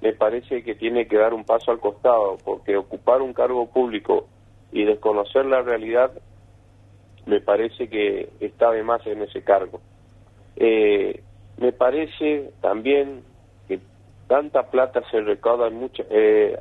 me 0.00 0.12
parece 0.12 0.62
que 0.62 0.76
tiene 0.76 1.08
que 1.08 1.16
dar 1.16 1.34
un 1.34 1.44
paso 1.44 1.72
al 1.72 1.80
costado, 1.80 2.38
porque 2.44 2.76
ocupar 2.76 3.20
un 3.20 3.32
cargo 3.32 3.66
público 3.66 4.28
y 4.70 4.84
desconocer 4.84 5.44
la 5.44 5.62
realidad, 5.62 6.12
me 7.26 7.40
parece 7.40 7.88
que 7.88 8.30
está 8.40 8.70
de 8.70 8.82
más 8.84 9.04
en 9.06 9.22
ese 9.22 9.42
cargo. 9.42 9.80
Eh, 10.56 11.20
me 11.56 11.72
parece 11.72 12.52
también 12.60 13.24
que 13.66 13.80
tanta 14.28 14.70
plata 14.70 15.02
se 15.10 15.20
recauda 15.20 15.66
en 15.66 15.74
mucha, 15.74 16.04
eh, 16.10 16.56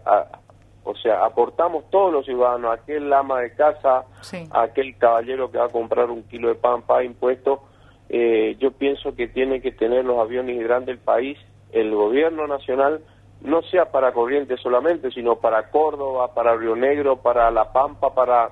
o 0.84 0.96
sea, 0.96 1.26
aportamos 1.26 1.90
todos 1.92 2.12
los 2.12 2.26
ciudadanos, 2.26 2.74
aquel 2.74 3.12
ama 3.14 3.42
de 3.42 3.54
casa, 3.54 4.06
aquel 4.52 4.98
caballero 4.98 5.52
que 5.52 5.60
va 5.60 5.66
a 5.66 5.70
comprar 5.70 6.10
un 6.10 6.24
kilo 6.24 6.48
de 6.48 6.56
pan, 6.56 6.82
para 6.82 7.04
impuestos, 7.04 7.60
eh, 8.10 8.56
yo 8.60 8.72
pienso 8.72 9.16
que 9.16 9.28
tiene 9.28 9.62
que 9.62 9.72
tener 9.72 10.06
los 10.06 10.20
aviones 10.20 10.60
grandes 10.60 10.88
del 10.88 11.00
país, 11.00 11.38
el 11.72 11.94
gobierno 11.94 12.48
nacional, 12.48 13.02
no 13.42 13.62
sea 13.64 13.92
para 13.92 14.14
Corrientes 14.14 14.60
solamente, 14.62 15.12
sino 15.12 15.38
para 15.38 15.70
Córdoba, 15.70 16.34
para 16.34 16.56
Río 16.56 16.76
Negro, 16.76 17.18
para 17.18 17.52
La 17.52 17.72
Pampa, 17.72 18.14
para 18.14 18.52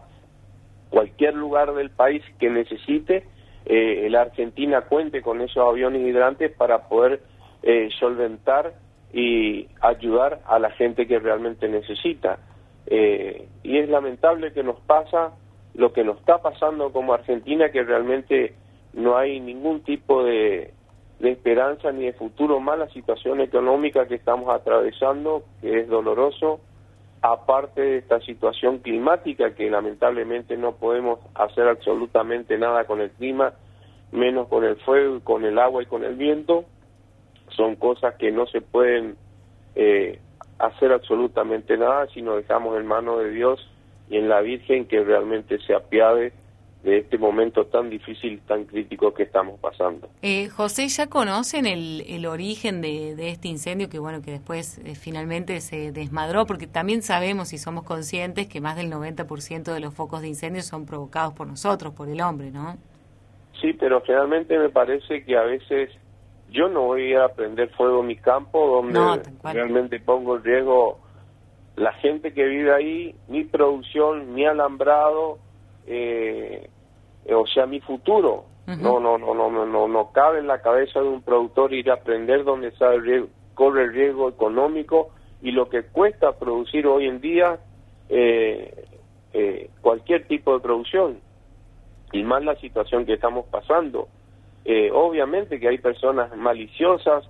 cualquier 0.89 1.33
lugar 1.33 1.73
del 1.73 1.89
país 1.89 2.23
que 2.39 2.49
necesite, 2.49 3.25
eh, 3.65 4.07
la 4.11 4.21
Argentina 4.21 4.81
cuente 4.81 5.21
con 5.21 5.41
esos 5.41 5.67
aviones 5.67 6.03
hidrantes 6.03 6.51
para 6.51 6.87
poder 6.87 7.21
eh, 7.63 7.89
solventar 7.99 8.73
y 9.11 9.67
ayudar 9.81 10.41
a 10.45 10.59
la 10.59 10.69
gente 10.71 11.07
que 11.07 11.19
realmente 11.19 11.67
necesita. 11.67 12.37
Eh, 12.85 13.47
y 13.63 13.79
es 13.79 13.89
lamentable 13.89 14.53
que 14.53 14.61
nos 14.61 14.79
pasa 14.81 15.31
lo 15.73 15.91
que 15.93 16.03
nos 16.03 16.19
está 16.19 16.37
pasando 16.37 16.91
como 16.91 17.13
Argentina, 17.13 17.71
que 17.71 17.83
realmente 17.83 18.53
no 18.95 19.17
hay 19.17 19.39
ningún 19.39 19.81
tipo 19.81 20.23
de, 20.23 20.73
esperanza 21.19 21.91
ni 21.91 22.05
de 22.05 22.13
futuro 22.13 22.59
más. 22.59 22.79
La 22.79 22.89
situación 22.89 23.41
económica 23.41 24.07
que 24.07 24.15
estamos 24.15 24.49
atravesando, 24.49 25.43
que 25.61 25.81
es 25.81 25.87
doloroso, 25.87 26.61
aparte 27.21 27.81
de 27.81 27.97
esta 27.97 28.19
situación 28.21 28.79
climática 28.79 29.53
que 29.53 29.69
lamentablemente 29.69 30.57
no 30.57 30.73
podemos 30.75 31.19
hacer 31.33 31.67
absolutamente 31.67 32.57
nada 32.57 32.85
con 32.85 33.01
el 33.01 33.11
clima, 33.11 33.53
menos 34.11 34.47
con 34.47 34.63
el 34.63 34.77
fuego, 34.77 35.19
con 35.23 35.43
el 35.43 35.59
agua 35.59 35.83
y 35.83 35.87
con 35.87 36.03
el 36.03 36.15
viento, 36.15 36.65
son 37.49 37.75
cosas 37.75 38.15
que 38.15 38.31
no 38.31 38.45
se 38.47 38.61
pueden 38.61 39.17
eh, 39.75 40.19
hacer 40.59 40.91
absolutamente 40.93 41.77
nada 41.77 42.07
si 42.13 42.21
nos 42.21 42.37
dejamos 42.37 42.77
en 42.79 42.85
manos 42.85 43.19
de 43.19 43.31
Dios 43.31 43.69
y 44.09 44.17
en 44.17 44.29
la 44.29 44.41
Virgen 44.41 44.85
que 44.85 45.03
realmente 45.03 45.59
se 45.59 45.73
apiade 45.73 46.31
de 46.85 46.99
este 46.99 47.17
momento 47.17 47.65
tan 47.65 47.89
difícil, 47.89 48.39
tan 48.41 48.65
crítico 48.65 49.11
que 49.11 49.23
estamos 49.23 49.59
pasando. 49.59 50.07
Eh, 50.21 50.49
José, 50.49 50.87
¿ya 50.87 51.07
conocen 51.07 51.65
el, 51.65 52.05
el 52.07 52.27
origen 52.27 52.81
de, 52.81 53.15
de, 53.15 53.29
este 53.29 53.47
incendio 53.47 53.89
que, 53.89 53.97
bueno, 53.97 54.21
que 54.21 54.29
después 54.29 54.77
eh, 54.77 54.93
finalmente 54.93 55.59
se 55.61 55.91
desmadró? 55.91 56.45
Porque 56.45 56.67
también 56.67 57.01
sabemos 57.01 57.53
y 57.53 57.57
somos 57.57 57.85
conscientes 57.85 58.47
que 58.47 58.61
más 58.61 58.75
del 58.75 58.91
90% 58.91 59.73
de 59.73 59.79
los 59.79 59.95
focos 59.95 60.21
de 60.21 60.27
incendio 60.27 60.61
son 60.61 60.85
provocados 60.85 61.33
por 61.33 61.47
nosotros, 61.47 61.91
por 61.91 62.07
el 62.07 62.21
hombre, 62.21 62.51
¿no? 62.51 62.77
Sí, 63.59 63.73
pero 63.73 64.01
generalmente 64.03 64.57
me 64.59 64.69
parece 64.69 65.25
que 65.25 65.35
a 65.35 65.43
veces 65.43 65.89
yo 66.51 66.69
no 66.69 66.81
voy 66.81 67.15
a 67.15 67.29
prender 67.29 67.69
fuego 67.69 68.01
en 68.01 68.07
mi 68.07 68.15
campo 68.15 68.83
donde 68.83 69.23
realmente 69.43 69.99
pongo 69.99 70.37
en 70.37 70.43
riesgo 70.43 70.99
la 71.75 71.93
gente 71.93 72.31
que 72.31 72.45
vive 72.45 72.73
ahí, 72.73 73.15
mi 73.27 73.43
producción, 73.43 74.35
mi 74.35 74.45
alambrado, 74.45 75.39
eh, 75.87 76.69
o 77.33 77.45
sea, 77.47 77.65
mi 77.65 77.79
futuro. 77.79 78.45
No, 78.67 78.99
no, 78.99 79.19
no, 79.19 79.35
no, 79.35 79.51
no, 79.51 79.65
no, 79.65 79.87
no 79.87 80.11
cabe 80.11 80.39
en 80.39 80.47
la 80.47 80.59
cabeza 80.59 80.99
de 80.99 81.07
un 81.07 81.21
productor 81.21 81.71
ir 81.71 81.91
a 81.91 81.95
aprender 81.95 82.43
donde 82.43 82.71
sabe 82.71 83.25
corre 83.53 83.83
el 83.83 83.93
riesgo 83.93 84.27
económico 84.27 85.11
y 85.43 85.51
lo 85.51 85.69
que 85.69 85.83
cuesta 85.83 86.31
producir 86.33 86.87
hoy 86.87 87.07
en 87.07 87.21
día 87.21 87.59
eh, 88.09 88.85
eh, 89.33 89.69
cualquier 89.81 90.27
tipo 90.27 90.53
de 90.53 90.61
producción 90.61 91.19
y 92.11 92.23
más 92.23 92.43
la 92.43 92.55
situación 92.55 93.05
que 93.05 93.13
estamos 93.13 93.45
pasando. 93.47 94.07
Eh, 94.63 94.89
obviamente 94.91 95.59
que 95.59 95.67
hay 95.67 95.77
personas 95.77 96.35
maliciosas 96.35 97.23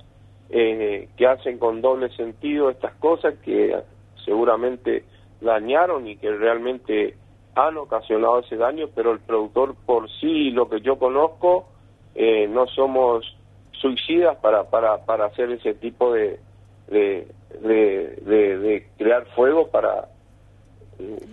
eh, 0.50 1.10
que 1.18 1.28
hacen 1.28 1.58
con 1.58 1.82
doble 1.82 2.10
sentido 2.16 2.70
estas 2.70 2.94
cosas 2.96 3.34
que 3.44 3.76
seguramente 4.24 5.04
dañaron 5.42 6.08
y 6.08 6.18
que 6.18 6.32
realmente 6.32 7.18
han 7.56 7.78
ocasionado 7.78 8.40
ese 8.40 8.58
daño, 8.58 8.90
pero 8.94 9.14
el 9.14 9.20
productor 9.20 9.76
por 9.86 10.10
sí, 10.20 10.52
lo 10.52 10.70
que 10.70 10.82
yo 10.82 11.00
conozco, 11.00 11.66
eh, 12.14 12.48
no 12.48 12.68
somos 12.68 13.26
suicidas 13.72 14.38
para, 14.38 14.66
para, 14.66 15.06
para 15.06 15.26
hacer 15.26 15.52
ese 15.52 15.74
tipo 15.74 16.14
de, 16.14 16.40
de, 16.88 17.28
de, 17.62 18.88
crear 18.98 19.26
fuego 19.36 19.68
para... 19.70 20.10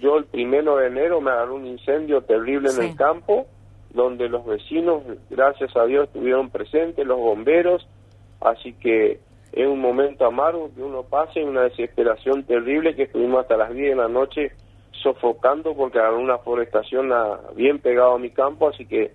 Yo 0.01 0.17
el 0.17 0.25
primero 0.25 0.77
de 0.77 0.89
enero 0.89 1.21
me 1.21 1.31
agarró 1.31 1.55
un 1.55 1.67
incendio 1.67 2.23
terrible 2.23 2.71
en 2.71 2.83
el 2.83 2.97
campo, 2.97 3.47
donde 3.91 4.29
los 4.29 4.45
vecinos, 4.45 5.03
gracias 5.31 5.77
a 5.77 5.85
Dios, 5.85 6.07
estuvieron 6.07 6.51
presentes, 6.51 7.07
los 7.07 7.19
bomberos, 7.19 7.87
así 8.41 8.73
que 8.75 9.21
es 9.53 9.67
un 9.67 9.81
momento 9.81 10.27
amargo 10.27 10.71
que 10.75 10.83
uno 10.83 11.05
pasa 11.05 11.39
y 11.39 11.45
una 11.45 11.63
desesperación 11.63 12.43
terrible 12.43 12.97
que 12.97 13.05
estuvimos 13.05 13.43
hasta 13.43 13.57
las 13.57 13.73
10 13.73 13.91
de 13.91 13.97
la 13.97 14.09
noche 14.09 14.53
sofocando 15.03 15.75
porque 15.75 15.99
había 15.99 16.19
una 16.19 16.39
forestación 16.39 17.13
bien 17.55 17.79
pegado 17.79 18.15
a 18.15 18.19
mi 18.19 18.31
campo, 18.31 18.69
así 18.69 18.87
que 18.87 19.13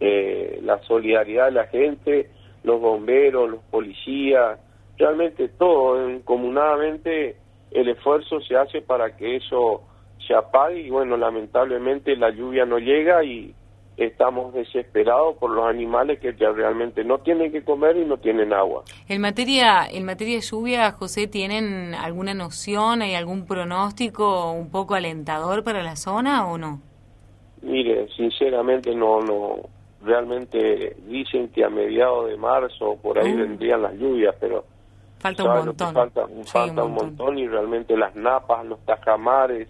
eh, 0.00 0.60
la 0.62 0.78
solidaridad 0.82 1.46
de 1.46 1.52
la 1.52 1.66
gente, 1.66 2.30
los 2.62 2.80
bomberos, 2.80 3.50
los 3.50 3.62
policías, 3.64 4.58
realmente 4.98 5.48
todo, 5.48 5.98
comunadamente 6.24 7.36
el 7.70 7.88
esfuerzo 7.88 8.40
se 8.40 8.56
hace 8.56 8.82
para 8.82 9.16
que 9.16 9.36
eso 9.36 9.82
se 10.26 10.34
apague 10.34 10.80
y 10.80 10.90
bueno, 10.90 11.16
lamentablemente 11.16 12.16
la 12.16 12.30
lluvia 12.30 12.66
no 12.66 12.78
llega 12.78 13.24
y 13.24 13.54
estamos 14.06 14.54
desesperados 14.54 15.36
por 15.36 15.50
los 15.50 15.66
animales 15.66 16.20
que 16.20 16.34
ya 16.34 16.50
realmente 16.50 17.04
no 17.04 17.18
tienen 17.18 17.52
que 17.52 17.62
comer 17.62 17.98
y 17.98 18.04
no 18.06 18.16
tienen 18.16 18.52
agua. 18.52 18.82
En 19.08 19.20
materia, 19.20 19.86
en 19.90 20.06
materia 20.06 20.36
de 20.36 20.40
lluvia, 20.40 20.92
José, 20.92 21.26
¿tienen 21.26 21.94
alguna 21.94 22.32
noción, 22.32 23.02
hay 23.02 23.14
algún 23.14 23.46
pronóstico 23.46 24.52
un 24.52 24.70
poco 24.70 24.94
alentador 24.94 25.62
para 25.62 25.82
la 25.82 25.96
zona 25.96 26.46
o 26.46 26.56
no? 26.56 26.80
Mire, 27.60 28.08
sinceramente 28.16 28.94
no, 28.94 29.20
no, 29.20 29.56
realmente 30.02 30.96
dicen 31.06 31.48
que 31.48 31.62
a 31.62 31.68
mediados 31.68 32.30
de 32.30 32.38
marzo 32.38 32.96
por 33.02 33.18
ahí 33.18 33.34
mm. 33.34 33.38
vendrían 33.38 33.82
las 33.82 33.94
lluvias, 33.94 34.34
pero 34.40 34.64
falta 35.18 35.44
un 35.44 35.66
montón. 35.66 35.94
Falta, 35.94 36.26
falta 36.46 36.84
un, 36.84 36.92
montón. 36.92 37.38
y 37.38 37.46
realmente 37.46 37.94
las 37.98 38.16
napas, 38.16 38.64
los 38.64 38.80
tajamares, 38.86 39.68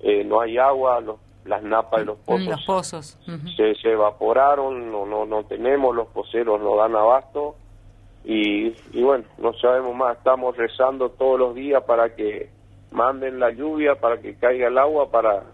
eh, 0.00 0.24
no 0.24 0.40
hay 0.40 0.58
agua, 0.58 1.00
los 1.00 1.16
las 1.44 1.62
napas 1.62 2.00
de 2.00 2.06
los 2.06 2.18
pozos, 2.18 2.46
los 2.46 2.64
pozos. 2.64 3.18
se, 3.56 3.74
se, 3.74 3.92
evaporaron, 3.92 4.90
no, 4.92 5.06
no, 5.06 5.24
no 5.24 5.44
tenemos, 5.44 5.94
los 5.94 6.08
poceros 6.08 6.60
no 6.60 6.76
dan 6.76 6.94
abasto 6.94 7.56
y, 8.24 8.74
y 8.92 9.02
bueno, 9.02 9.24
no 9.38 9.52
sabemos 9.54 9.94
más, 9.96 10.18
estamos 10.18 10.56
rezando 10.56 11.10
todos 11.10 11.38
los 11.38 11.54
días 11.54 11.82
para 11.84 12.14
que 12.14 12.50
manden 12.90 13.40
la 13.40 13.50
lluvia, 13.50 13.94
para 13.94 14.20
que 14.20 14.34
caiga 14.34 14.68
el 14.68 14.78
agua, 14.78 15.10
para 15.10 15.44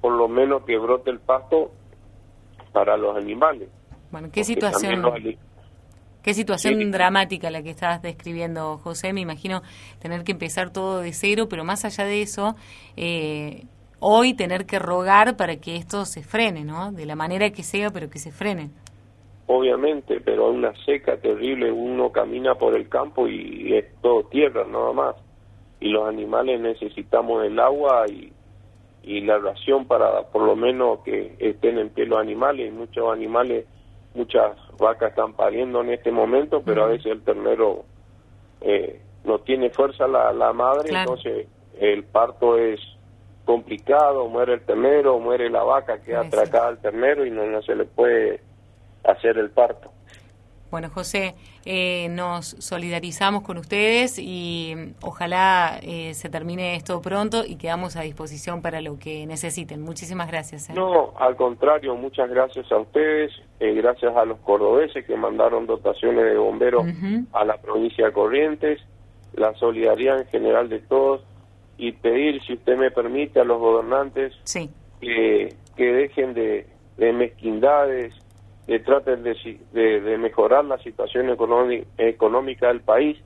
por 0.00 0.12
lo 0.12 0.28
menos 0.28 0.62
que 0.64 0.78
brote 0.78 1.10
el 1.10 1.18
pasto 1.18 1.72
para 2.72 2.96
los 2.96 3.16
animales. 3.16 3.68
Bueno, 4.10 4.28
qué 4.32 4.44
situación... 4.44 5.02
Qué 6.22 6.34
situación 6.34 6.90
dramática 6.90 7.50
la 7.50 7.62
que 7.62 7.70
estás 7.70 8.02
describiendo, 8.02 8.78
José. 8.78 9.12
Me 9.12 9.20
imagino 9.20 9.62
tener 10.00 10.24
que 10.24 10.32
empezar 10.32 10.72
todo 10.72 10.98
de 10.98 11.12
cero, 11.12 11.46
pero 11.48 11.62
más 11.62 11.84
allá 11.84 12.04
de 12.04 12.20
eso, 12.20 12.56
eh, 12.96 13.66
hoy 14.00 14.34
tener 14.34 14.66
que 14.66 14.78
rogar 14.78 15.36
para 15.36 15.56
que 15.56 15.76
esto 15.76 16.04
se 16.04 16.22
frene, 16.22 16.64
¿no? 16.64 16.92
De 16.92 17.06
la 17.06 17.16
manera 17.16 17.50
que 17.50 17.62
sea, 17.62 17.90
pero 17.90 18.10
que 18.10 18.18
se 18.18 18.30
frene. 18.30 18.70
Obviamente, 19.46 20.20
pero 20.20 20.50
una 20.50 20.74
seca 20.84 21.16
terrible, 21.18 21.70
uno 21.70 22.10
camina 22.10 22.56
por 22.56 22.74
el 22.76 22.88
campo 22.88 23.28
y 23.28 23.74
es 23.74 23.84
todo 24.02 24.24
tierra 24.24 24.64
nada 24.68 24.92
más. 24.92 25.16
Y 25.78 25.88
los 25.88 26.08
animales 26.08 26.60
necesitamos 26.60 27.44
el 27.44 27.58
agua 27.60 28.06
y, 28.08 28.32
y 29.04 29.20
la 29.20 29.38
ración 29.38 29.86
para 29.86 30.22
por 30.24 30.42
lo 30.42 30.56
menos 30.56 31.00
que 31.04 31.36
estén 31.38 31.78
en 31.78 31.90
pie 31.90 32.06
los 32.06 32.18
animales. 32.18 32.72
Muchos 32.72 33.12
animales, 33.12 33.66
muchas 34.14 34.56
vacas 34.78 35.10
están 35.10 35.34
pariendo 35.34 35.80
en 35.82 35.90
este 35.90 36.10
momento, 36.10 36.62
pero 36.64 36.84
a 36.84 36.88
veces 36.88 37.06
el 37.06 37.22
ternero 37.22 37.84
eh, 38.62 39.00
no 39.24 39.38
tiene 39.40 39.70
fuerza 39.70 40.08
la, 40.08 40.32
la 40.32 40.52
madre, 40.52 40.90
entonces 40.90 41.46
el 41.78 42.04
parto 42.04 42.58
es 42.58 42.80
complicado, 43.46 44.28
muere 44.28 44.54
el 44.54 44.60
ternero, 44.60 45.18
muere 45.18 45.48
la 45.48 45.62
vaca, 45.62 46.02
queda 46.02 46.20
atracada 46.22 46.68
al 46.68 46.78
ternero 46.78 47.24
y 47.24 47.30
no, 47.30 47.46
no 47.46 47.62
se 47.62 47.74
le 47.74 47.86
puede 47.86 48.40
hacer 49.04 49.38
el 49.38 49.50
parto. 49.50 49.90
Bueno, 50.70 50.90
José, 50.90 51.36
eh, 51.64 52.08
nos 52.10 52.48
solidarizamos 52.58 53.42
con 53.42 53.56
ustedes 53.56 54.18
y 54.18 54.74
ojalá 55.00 55.78
eh, 55.80 56.12
se 56.14 56.28
termine 56.28 56.74
esto 56.74 57.00
pronto 57.00 57.44
y 57.46 57.54
quedamos 57.54 57.96
a 57.96 58.02
disposición 58.02 58.62
para 58.62 58.80
lo 58.80 58.98
que 58.98 59.26
necesiten. 59.26 59.80
Muchísimas 59.80 60.28
gracias. 60.28 60.68
¿eh? 60.68 60.72
No, 60.74 61.14
al 61.18 61.36
contrario, 61.36 61.94
muchas 61.94 62.28
gracias 62.28 62.70
a 62.72 62.78
ustedes, 62.78 63.32
gracias 63.60 64.16
a 64.16 64.24
los 64.24 64.38
cordobeses 64.40 65.06
que 65.06 65.16
mandaron 65.16 65.66
dotaciones 65.66 66.24
de 66.24 66.36
bomberos 66.36 66.84
a 67.32 67.44
la 67.44 67.56
provincia 67.58 68.06
de 68.06 68.12
Corrientes, 68.12 68.80
la 69.34 69.54
solidaridad 69.54 70.18
en 70.18 70.26
general 70.26 70.68
de 70.68 70.80
todos 70.80 71.22
y 71.78 71.92
pedir, 71.92 72.42
si 72.44 72.54
usted 72.54 72.76
me 72.76 72.90
permite, 72.90 73.40
a 73.40 73.44
los 73.44 73.58
gobernantes 73.58 74.32
que, 75.00 75.54
que 75.76 75.92
dejen 75.92 76.34
de, 76.34 76.66
mezquindades, 76.96 78.14
que 78.66 78.80
traten 78.80 79.22
de, 79.22 79.60
de, 79.72 80.18
mejorar 80.18 80.64
la 80.64 80.78
situación 80.78 81.30
económica 81.30 82.68
del 82.68 82.80
país. 82.80 83.18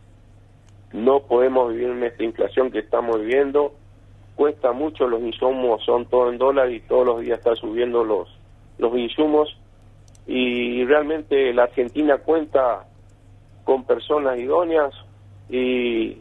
No 0.92 1.20
podemos 1.20 1.72
vivir 1.72 1.90
en 1.90 2.02
esta 2.02 2.24
inflación 2.24 2.70
que 2.70 2.80
estamos 2.80 3.20
viviendo. 3.20 3.74
Cuesta 4.34 4.72
mucho, 4.72 5.06
los 5.06 5.22
insumos 5.22 5.84
son 5.84 6.06
todo 6.06 6.30
en 6.30 6.38
dólares 6.38 6.74
y 6.76 6.88
todos 6.88 7.06
los 7.06 7.20
días 7.20 7.38
están 7.38 7.56
subiendo 7.56 8.04
los, 8.04 8.28
los 8.78 8.96
insumos. 8.96 9.56
Y 10.26 10.84
realmente 10.84 11.52
la 11.54 11.64
Argentina 11.64 12.18
cuenta 12.18 12.86
con 13.64 13.84
personas 13.84 14.38
idóneas 14.38 14.92
y 15.48 16.18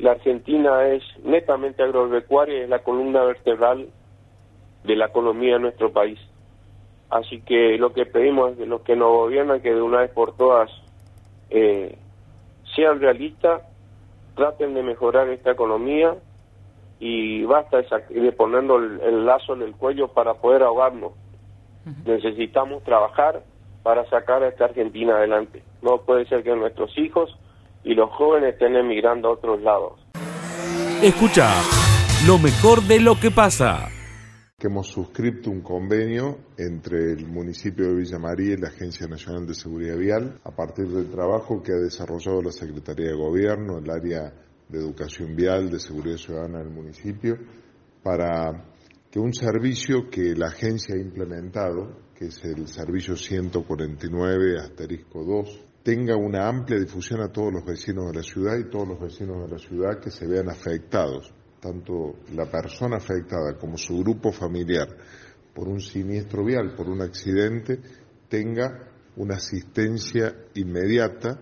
la 0.00 0.12
Argentina 0.12 0.86
es 0.86 1.02
netamente 1.22 1.82
agropecuaria 1.82 2.58
y 2.58 2.60
es 2.62 2.68
la 2.68 2.80
columna 2.80 3.22
vertebral 3.22 3.88
de 4.84 4.96
la 4.96 5.06
economía 5.06 5.54
de 5.54 5.60
nuestro 5.60 5.92
país. 5.92 6.18
Así 7.10 7.40
que 7.42 7.76
lo 7.76 7.92
que 7.92 8.06
pedimos 8.06 8.52
es 8.52 8.58
de 8.58 8.66
los 8.66 8.82
que 8.82 8.96
nos 8.96 9.10
gobiernan 9.10 9.60
que 9.60 9.74
de 9.74 9.82
una 9.82 9.98
vez 9.98 10.10
por 10.10 10.36
todas 10.36 10.70
eh, 11.50 11.98
sean 12.74 13.00
realistas, 13.00 13.62
traten 14.36 14.74
de 14.74 14.82
mejorar 14.82 15.28
esta 15.28 15.50
economía 15.50 16.14
y 17.00 17.42
basta 17.44 17.82
de, 18.08 18.32
ponernos 18.32 18.82
el, 19.02 19.26
lazo 19.26 19.54
en 19.54 19.62
el 19.62 19.74
cuello 19.74 20.08
para 20.08 20.34
poder 20.34 20.62
ahogarnos. 20.62 21.12
Necesitamos 22.04 22.84
trabajar 22.84 23.42
para 23.82 24.08
sacar 24.08 24.42
a 24.42 24.48
esta 24.48 24.66
Argentina 24.66 25.16
adelante. 25.16 25.62
No 25.82 26.02
puede 26.02 26.26
ser 26.26 26.44
que 26.44 26.54
nuestros 26.54 26.96
hijos 26.98 27.36
y 27.84 27.94
los 27.94 28.10
jóvenes 28.10 28.54
estén 28.54 28.76
emigrando 28.76 29.28
a 29.28 29.32
otros 29.32 29.60
lados. 29.62 30.00
Escucha 31.02 31.48
lo 32.26 32.38
mejor 32.38 32.82
de 32.82 33.00
lo 33.00 33.14
que 33.18 33.30
pasa. 33.30 33.88
Que 34.58 34.66
hemos 34.66 34.88
suscrito 34.88 35.50
un 35.50 35.62
convenio 35.62 36.36
entre 36.58 37.12
el 37.12 37.26
municipio 37.26 37.86
de 37.86 37.94
Villa 37.94 38.18
María 38.18 38.52
y 38.52 38.56
la 38.58 38.68
Agencia 38.68 39.06
Nacional 39.06 39.46
de 39.46 39.54
Seguridad 39.54 39.96
Vial 39.96 40.38
a 40.44 40.50
partir 40.50 40.88
del 40.88 41.10
trabajo 41.10 41.62
que 41.62 41.72
ha 41.72 41.78
desarrollado 41.78 42.42
la 42.42 42.52
Secretaría 42.52 43.08
de 43.08 43.16
Gobierno, 43.16 43.78
el 43.78 43.90
área 43.90 44.34
de 44.68 44.78
educación 44.78 45.34
vial, 45.34 45.70
de 45.70 45.80
seguridad 45.80 46.18
ciudadana 46.18 46.58
del 46.58 46.70
municipio, 46.70 47.38
para 48.02 48.66
que 49.10 49.18
un 49.18 49.32
servicio 49.32 50.10
que 50.10 50.34
la 50.36 50.48
agencia 50.48 50.94
ha 50.94 50.98
implementado, 50.98 52.10
que 52.14 52.26
es 52.26 52.44
el 52.44 52.68
servicio 52.68 53.16
149 53.16 54.58
asterisco 54.58 55.24
2 55.24 55.69
tenga 55.82 56.16
una 56.16 56.48
amplia 56.48 56.78
difusión 56.78 57.20
a 57.22 57.28
todos 57.28 57.52
los 57.52 57.64
vecinos 57.64 58.06
de 58.06 58.18
la 58.18 58.22
ciudad 58.22 58.58
y 58.58 58.70
todos 58.70 58.88
los 58.88 59.00
vecinos 59.00 59.44
de 59.44 59.48
la 59.48 59.58
ciudad 59.58 60.00
que 60.00 60.10
se 60.10 60.26
vean 60.26 60.48
afectados, 60.48 61.32
tanto 61.60 62.16
la 62.34 62.46
persona 62.46 62.96
afectada 62.96 63.56
como 63.58 63.78
su 63.78 63.98
grupo 63.98 64.32
familiar 64.32 64.88
por 65.54 65.68
un 65.68 65.80
siniestro 65.80 66.44
vial, 66.44 66.74
por 66.74 66.88
un 66.88 67.02
accidente, 67.02 67.80
tenga 68.28 68.88
una 69.16 69.36
asistencia 69.36 70.34
inmediata 70.54 71.40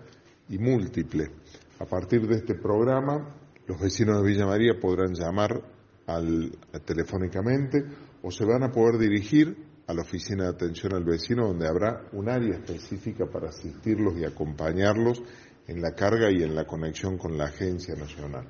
y 0.49 0.59
múltiple. 0.59 1.31
A 1.79 1.85
partir 1.85 2.27
de 2.27 2.37
este 2.37 2.55
programa, 2.55 3.35
los 3.67 3.81
vecinos 3.81 4.23
de 4.23 4.29
Villa 4.29 4.47
María 4.47 4.79
podrán 4.81 5.13
llamar 5.13 5.63
al, 6.07 6.51
telefónicamente 6.85 7.85
o 8.23 8.31
se 8.31 8.45
van 8.45 8.63
a 8.63 8.73
poder 8.73 8.99
dirigir 8.99 9.68
a 9.89 9.95
la 9.95 10.03
oficina 10.03 10.45
de 10.45 10.51
atención 10.51 10.95
al 10.95 11.03
vecino, 11.03 11.49
donde 11.49 11.67
habrá 11.67 12.07
un 12.13 12.29
área 12.29 12.57
específica 12.57 13.25
para 13.25 13.49
asistirlos 13.49 14.19
y 14.19 14.25
acompañarlos 14.25 15.23
en 15.67 15.81
la 15.81 15.95
carga 15.95 16.31
y 16.31 16.43
en 16.43 16.55
la 16.55 16.67
conexión 16.67 17.17
con 17.17 17.39
la 17.39 17.47
agencia 17.47 17.95
nacional. 17.97 18.47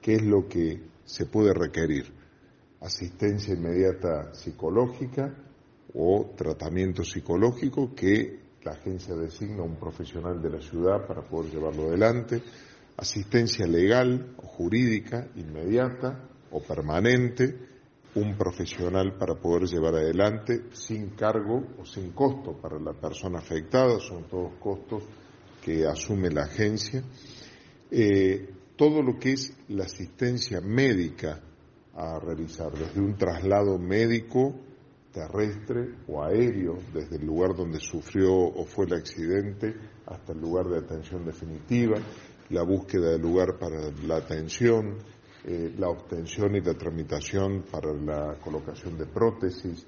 ¿Qué 0.00 0.14
es 0.14 0.22
lo 0.22 0.48
que 0.48 0.80
se 1.04 1.26
puede 1.26 1.52
requerir? 1.52 2.12
Asistencia 2.80 3.54
inmediata 3.54 4.32
psicológica 4.32 5.34
o 5.94 6.32
tratamiento 6.36 7.02
psicológico 7.02 7.92
que 7.92 8.38
la 8.62 8.72
agencia 8.72 9.16
designa 9.16 9.64
un 9.64 9.76
profesional 9.76 10.40
de 10.40 10.50
la 10.50 10.60
ciudad 10.60 11.04
para 11.08 11.22
poder 11.22 11.50
llevarlo 11.50 11.88
adelante, 11.88 12.40
asistencia 12.96 13.66
legal 13.66 14.34
o 14.36 14.42
jurídica 14.42 15.26
inmediata 15.34 16.28
o 16.52 16.62
permanente, 16.62 17.77
un 18.14 18.36
profesional 18.36 19.16
para 19.18 19.34
poder 19.34 19.68
llevar 19.68 19.94
adelante 19.94 20.64
sin 20.72 21.10
cargo 21.10 21.62
o 21.78 21.84
sin 21.84 22.12
costo 22.12 22.52
para 22.52 22.78
la 22.78 22.92
persona 22.92 23.38
afectada, 23.38 23.98
son 24.00 24.24
todos 24.24 24.52
costos 24.58 25.02
que 25.62 25.86
asume 25.86 26.30
la 26.30 26.44
agencia. 26.44 27.02
Eh, 27.90 28.54
todo 28.76 29.02
lo 29.02 29.18
que 29.18 29.32
es 29.32 29.52
la 29.68 29.84
asistencia 29.84 30.60
médica 30.60 31.40
a 31.94 32.18
realizar, 32.20 32.70
desde 32.72 33.00
un 33.00 33.16
traslado 33.16 33.78
médico 33.78 34.54
terrestre 35.12 35.96
o 36.06 36.22
aéreo, 36.22 36.78
desde 36.94 37.16
el 37.16 37.26
lugar 37.26 37.56
donde 37.56 37.80
sufrió 37.80 38.32
o 38.34 38.64
fue 38.64 38.86
el 38.86 38.94
accidente 38.94 39.74
hasta 40.06 40.32
el 40.32 40.40
lugar 40.40 40.66
de 40.68 40.78
atención 40.78 41.24
definitiva, 41.24 41.96
la 42.50 42.62
búsqueda 42.62 43.10
del 43.10 43.22
lugar 43.22 43.58
para 43.58 43.90
la 44.06 44.16
atención, 44.16 44.98
eh, 45.44 45.74
la 45.78 45.88
obtención 45.88 46.54
y 46.56 46.60
la 46.60 46.74
tramitación 46.74 47.64
para 47.70 47.92
la 47.94 48.38
colocación 48.40 48.98
de 48.98 49.06
prótesis, 49.06 49.86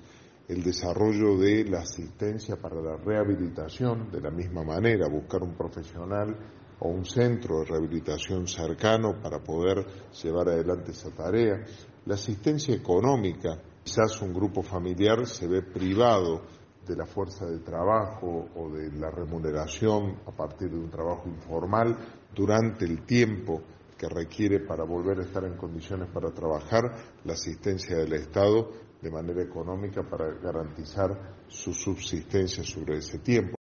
el 0.48 0.62
desarrollo 0.62 1.38
de 1.38 1.64
la 1.64 1.80
asistencia 1.80 2.56
para 2.56 2.80
la 2.80 2.96
rehabilitación 2.96 4.10
de 4.10 4.20
la 4.20 4.30
misma 4.30 4.62
manera, 4.62 5.08
buscar 5.08 5.42
un 5.42 5.54
profesional 5.54 6.36
o 6.80 6.88
un 6.88 7.04
centro 7.04 7.60
de 7.60 7.66
rehabilitación 7.66 8.46
cercano 8.46 9.20
para 9.22 9.38
poder 9.40 9.84
llevar 10.22 10.48
adelante 10.48 10.92
esa 10.92 11.10
tarea, 11.10 11.64
la 12.06 12.14
asistencia 12.14 12.74
económica, 12.74 13.60
quizás 13.84 14.20
un 14.22 14.32
grupo 14.32 14.62
familiar 14.62 15.26
se 15.26 15.46
ve 15.46 15.62
privado 15.62 16.42
de 16.86 16.96
la 16.96 17.06
fuerza 17.06 17.46
de 17.46 17.58
trabajo 17.60 18.48
o 18.56 18.70
de 18.70 18.90
la 18.92 19.10
remuneración 19.10 20.16
a 20.26 20.32
partir 20.32 20.70
de 20.70 20.78
un 20.78 20.90
trabajo 20.90 21.28
informal 21.28 21.96
durante 22.34 22.84
el 22.84 23.04
tiempo 23.04 23.62
que 24.00 24.08
requiere 24.08 24.60
para 24.60 24.82
volver 24.82 25.18
a 25.18 25.24
estar 25.24 25.44
en 25.44 25.58
condiciones 25.58 26.08
para 26.08 26.30
trabajar 26.30 26.90
la 27.22 27.34
asistencia 27.34 27.98
del 27.98 28.14
Estado 28.14 28.70
de 29.02 29.10
manera 29.10 29.42
económica 29.42 30.02
para 30.02 30.32
garantizar 30.40 31.44
su 31.48 31.74
subsistencia 31.74 32.64
sobre 32.64 32.96
ese 32.96 33.18
tiempo. 33.18 33.48